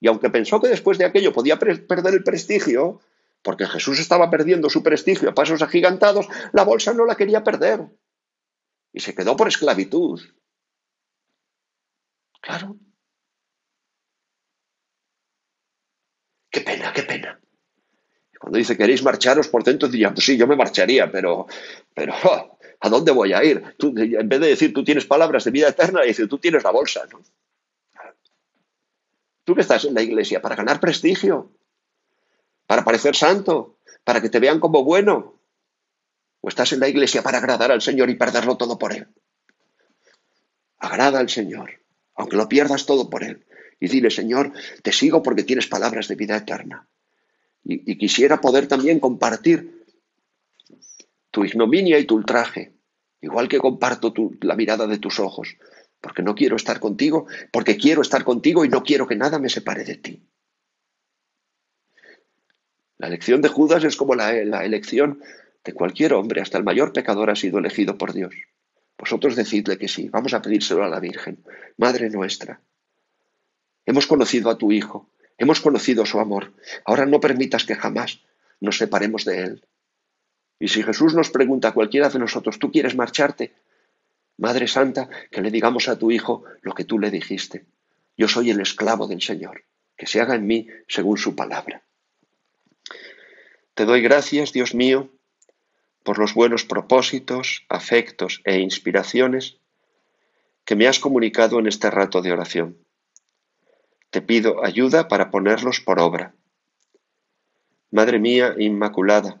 Y 0.00 0.08
aunque 0.08 0.30
pensó 0.30 0.58
que 0.58 0.68
después 0.68 0.96
de 0.96 1.04
aquello 1.04 1.34
podía 1.34 1.58
perder 1.58 2.14
el 2.14 2.24
prestigio, 2.24 3.02
porque 3.42 3.66
Jesús 3.66 4.00
estaba 4.00 4.30
perdiendo 4.30 4.70
su 4.70 4.82
prestigio 4.82 5.28
a 5.28 5.34
pasos 5.34 5.60
agigantados, 5.60 6.28
la 6.54 6.64
bolsa 6.64 6.94
no 6.94 7.04
la 7.04 7.14
quería 7.14 7.44
perder. 7.44 7.90
Y 8.90 9.00
se 9.00 9.14
quedó 9.14 9.36
por 9.36 9.48
esclavitud. 9.48 10.22
Claro. 12.40 12.78
Qué 16.50 16.62
pena, 16.62 16.90
qué 16.94 17.02
pena. 17.02 17.38
Cuando 18.40 18.56
dice 18.56 18.78
queréis 18.78 19.02
marcharos 19.02 19.48
por 19.48 19.62
dentro, 19.62 19.90
diría, 19.90 20.14
sí, 20.16 20.38
yo 20.38 20.46
me 20.46 20.56
marcharía, 20.56 21.12
pero, 21.12 21.48
pero 21.94 22.14
¿A 22.80 22.88
dónde 22.88 23.12
voy 23.12 23.32
a 23.32 23.42
ir? 23.44 23.62
en 23.78 24.28
vez 24.28 24.40
de 24.40 24.48
decir 24.48 24.72
tú 24.72 24.84
tienes 24.84 25.06
palabras 25.06 25.44
de 25.44 25.50
vida 25.50 25.68
eterna, 25.68 26.02
dice 26.02 26.26
tú 26.26 26.38
tienes 26.38 26.62
la 26.62 26.70
bolsa. 26.70 27.02
Tú 29.44 29.54
que 29.54 29.60
estás 29.60 29.84
en 29.84 29.94
la 29.94 30.02
iglesia 30.02 30.40
para 30.40 30.56
ganar 30.56 30.80
prestigio, 30.80 31.50
para 32.66 32.84
parecer 32.84 33.14
santo, 33.14 33.76
para 34.02 34.20
que 34.20 34.28
te 34.28 34.40
vean 34.40 34.60
como 34.60 34.84
bueno. 34.84 35.34
O 36.40 36.48
estás 36.48 36.72
en 36.72 36.80
la 36.80 36.88
iglesia 36.88 37.22
para 37.22 37.38
agradar 37.38 37.72
al 37.72 37.80
Señor 37.80 38.10
y 38.10 38.16
perderlo 38.16 38.56
todo 38.56 38.78
por 38.78 38.92
Él. 38.92 39.06
Agrada 40.78 41.18
al 41.18 41.30
Señor, 41.30 41.80
aunque 42.14 42.36
lo 42.36 42.48
pierdas 42.48 42.84
todo 42.84 43.08
por 43.08 43.24
Él. 43.24 43.46
Y 43.80 43.88
dile, 43.88 44.10
Señor, 44.10 44.52
te 44.82 44.92
sigo 44.92 45.22
porque 45.22 45.42
tienes 45.42 45.66
palabras 45.66 46.08
de 46.08 46.16
vida 46.16 46.36
eterna. 46.36 46.86
Y 47.64 47.96
quisiera 47.96 48.42
poder 48.42 48.66
también 48.66 49.00
compartir 49.00 49.73
tu 51.34 51.44
ignominia 51.44 51.98
y 51.98 52.04
tu 52.04 52.14
ultraje, 52.14 52.74
igual 53.20 53.48
que 53.48 53.58
comparto 53.58 54.14
la 54.40 54.54
mirada 54.54 54.86
de 54.86 54.98
tus 54.98 55.18
ojos, 55.18 55.56
porque 56.00 56.22
no 56.22 56.36
quiero 56.36 56.54
estar 56.54 56.78
contigo, 56.78 57.26
porque 57.50 57.76
quiero 57.76 58.02
estar 58.02 58.22
contigo 58.22 58.64
y 58.64 58.68
no 58.68 58.84
quiero 58.84 59.08
que 59.08 59.16
nada 59.16 59.40
me 59.40 59.48
separe 59.48 59.82
de 59.82 59.96
ti. 59.96 60.22
La 62.98 63.08
elección 63.08 63.42
de 63.42 63.48
Judas 63.48 63.82
es 63.82 63.96
como 63.96 64.14
la, 64.14 64.32
la 64.44 64.64
elección 64.64 65.20
de 65.64 65.72
cualquier 65.72 66.14
hombre, 66.14 66.40
hasta 66.40 66.56
el 66.56 66.62
mayor 66.62 66.92
pecador 66.92 67.30
ha 67.30 67.34
sido 67.34 67.58
elegido 67.58 67.98
por 67.98 68.12
Dios. 68.12 68.32
Vosotros 68.96 69.34
decidle 69.34 69.76
que 69.76 69.88
sí, 69.88 70.08
vamos 70.10 70.34
a 70.34 70.40
pedírselo 70.40 70.84
a 70.84 70.88
la 70.88 71.00
Virgen, 71.00 71.42
Madre 71.76 72.10
nuestra. 72.10 72.60
Hemos 73.86 74.06
conocido 74.06 74.50
a 74.50 74.56
tu 74.56 74.70
Hijo, 74.70 75.10
hemos 75.36 75.60
conocido 75.60 76.06
su 76.06 76.20
amor, 76.20 76.52
ahora 76.84 77.06
no 77.06 77.18
permitas 77.18 77.64
que 77.64 77.74
jamás 77.74 78.20
nos 78.60 78.78
separemos 78.78 79.24
de 79.24 79.40
Él. 79.40 79.64
Y 80.58 80.68
si 80.68 80.82
Jesús 80.82 81.14
nos 81.14 81.30
pregunta 81.30 81.68
a 81.68 81.72
cualquiera 81.72 82.08
de 82.08 82.18
nosotros, 82.18 82.58
¿tú 82.58 82.70
quieres 82.70 82.94
marcharte? 82.94 83.54
Madre 84.36 84.66
Santa, 84.66 85.08
que 85.30 85.40
le 85.40 85.50
digamos 85.50 85.88
a 85.88 85.98
tu 85.98 86.10
Hijo 86.10 86.44
lo 86.62 86.74
que 86.74 86.84
tú 86.84 86.98
le 86.98 87.10
dijiste. 87.10 87.66
Yo 88.16 88.28
soy 88.28 88.50
el 88.50 88.60
esclavo 88.60 89.06
del 89.06 89.22
Señor, 89.22 89.64
que 89.96 90.06
se 90.06 90.20
haga 90.20 90.34
en 90.34 90.46
mí 90.46 90.68
según 90.88 91.18
su 91.18 91.34
palabra. 91.34 91.82
Te 93.74 93.84
doy 93.84 94.02
gracias, 94.02 94.52
Dios 94.52 94.74
mío, 94.74 95.10
por 96.04 96.18
los 96.18 96.34
buenos 96.34 96.64
propósitos, 96.64 97.64
afectos 97.68 98.40
e 98.44 98.58
inspiraciones 98.58 99.58
que 100.64 100.76
me 100.76 100.86
has 100.86 100.98
comunicado 100.98 101.58
en 101.58 101.66
este 101.66 101.90
rato 101.90 102.22
de 102.22 102.32
oración. 102.32 102.78
Te 104.10 104.22
pido 104.22 104.64
ayuda 104.64 105.08
para 105.08 105.30
ponerlos 105.30 105.80
por 105.80 105.98
obra. 105.98 106.34
Madre 107.90 108.18
mía 108.18 108.54
Inmaculada, 108.58 109.40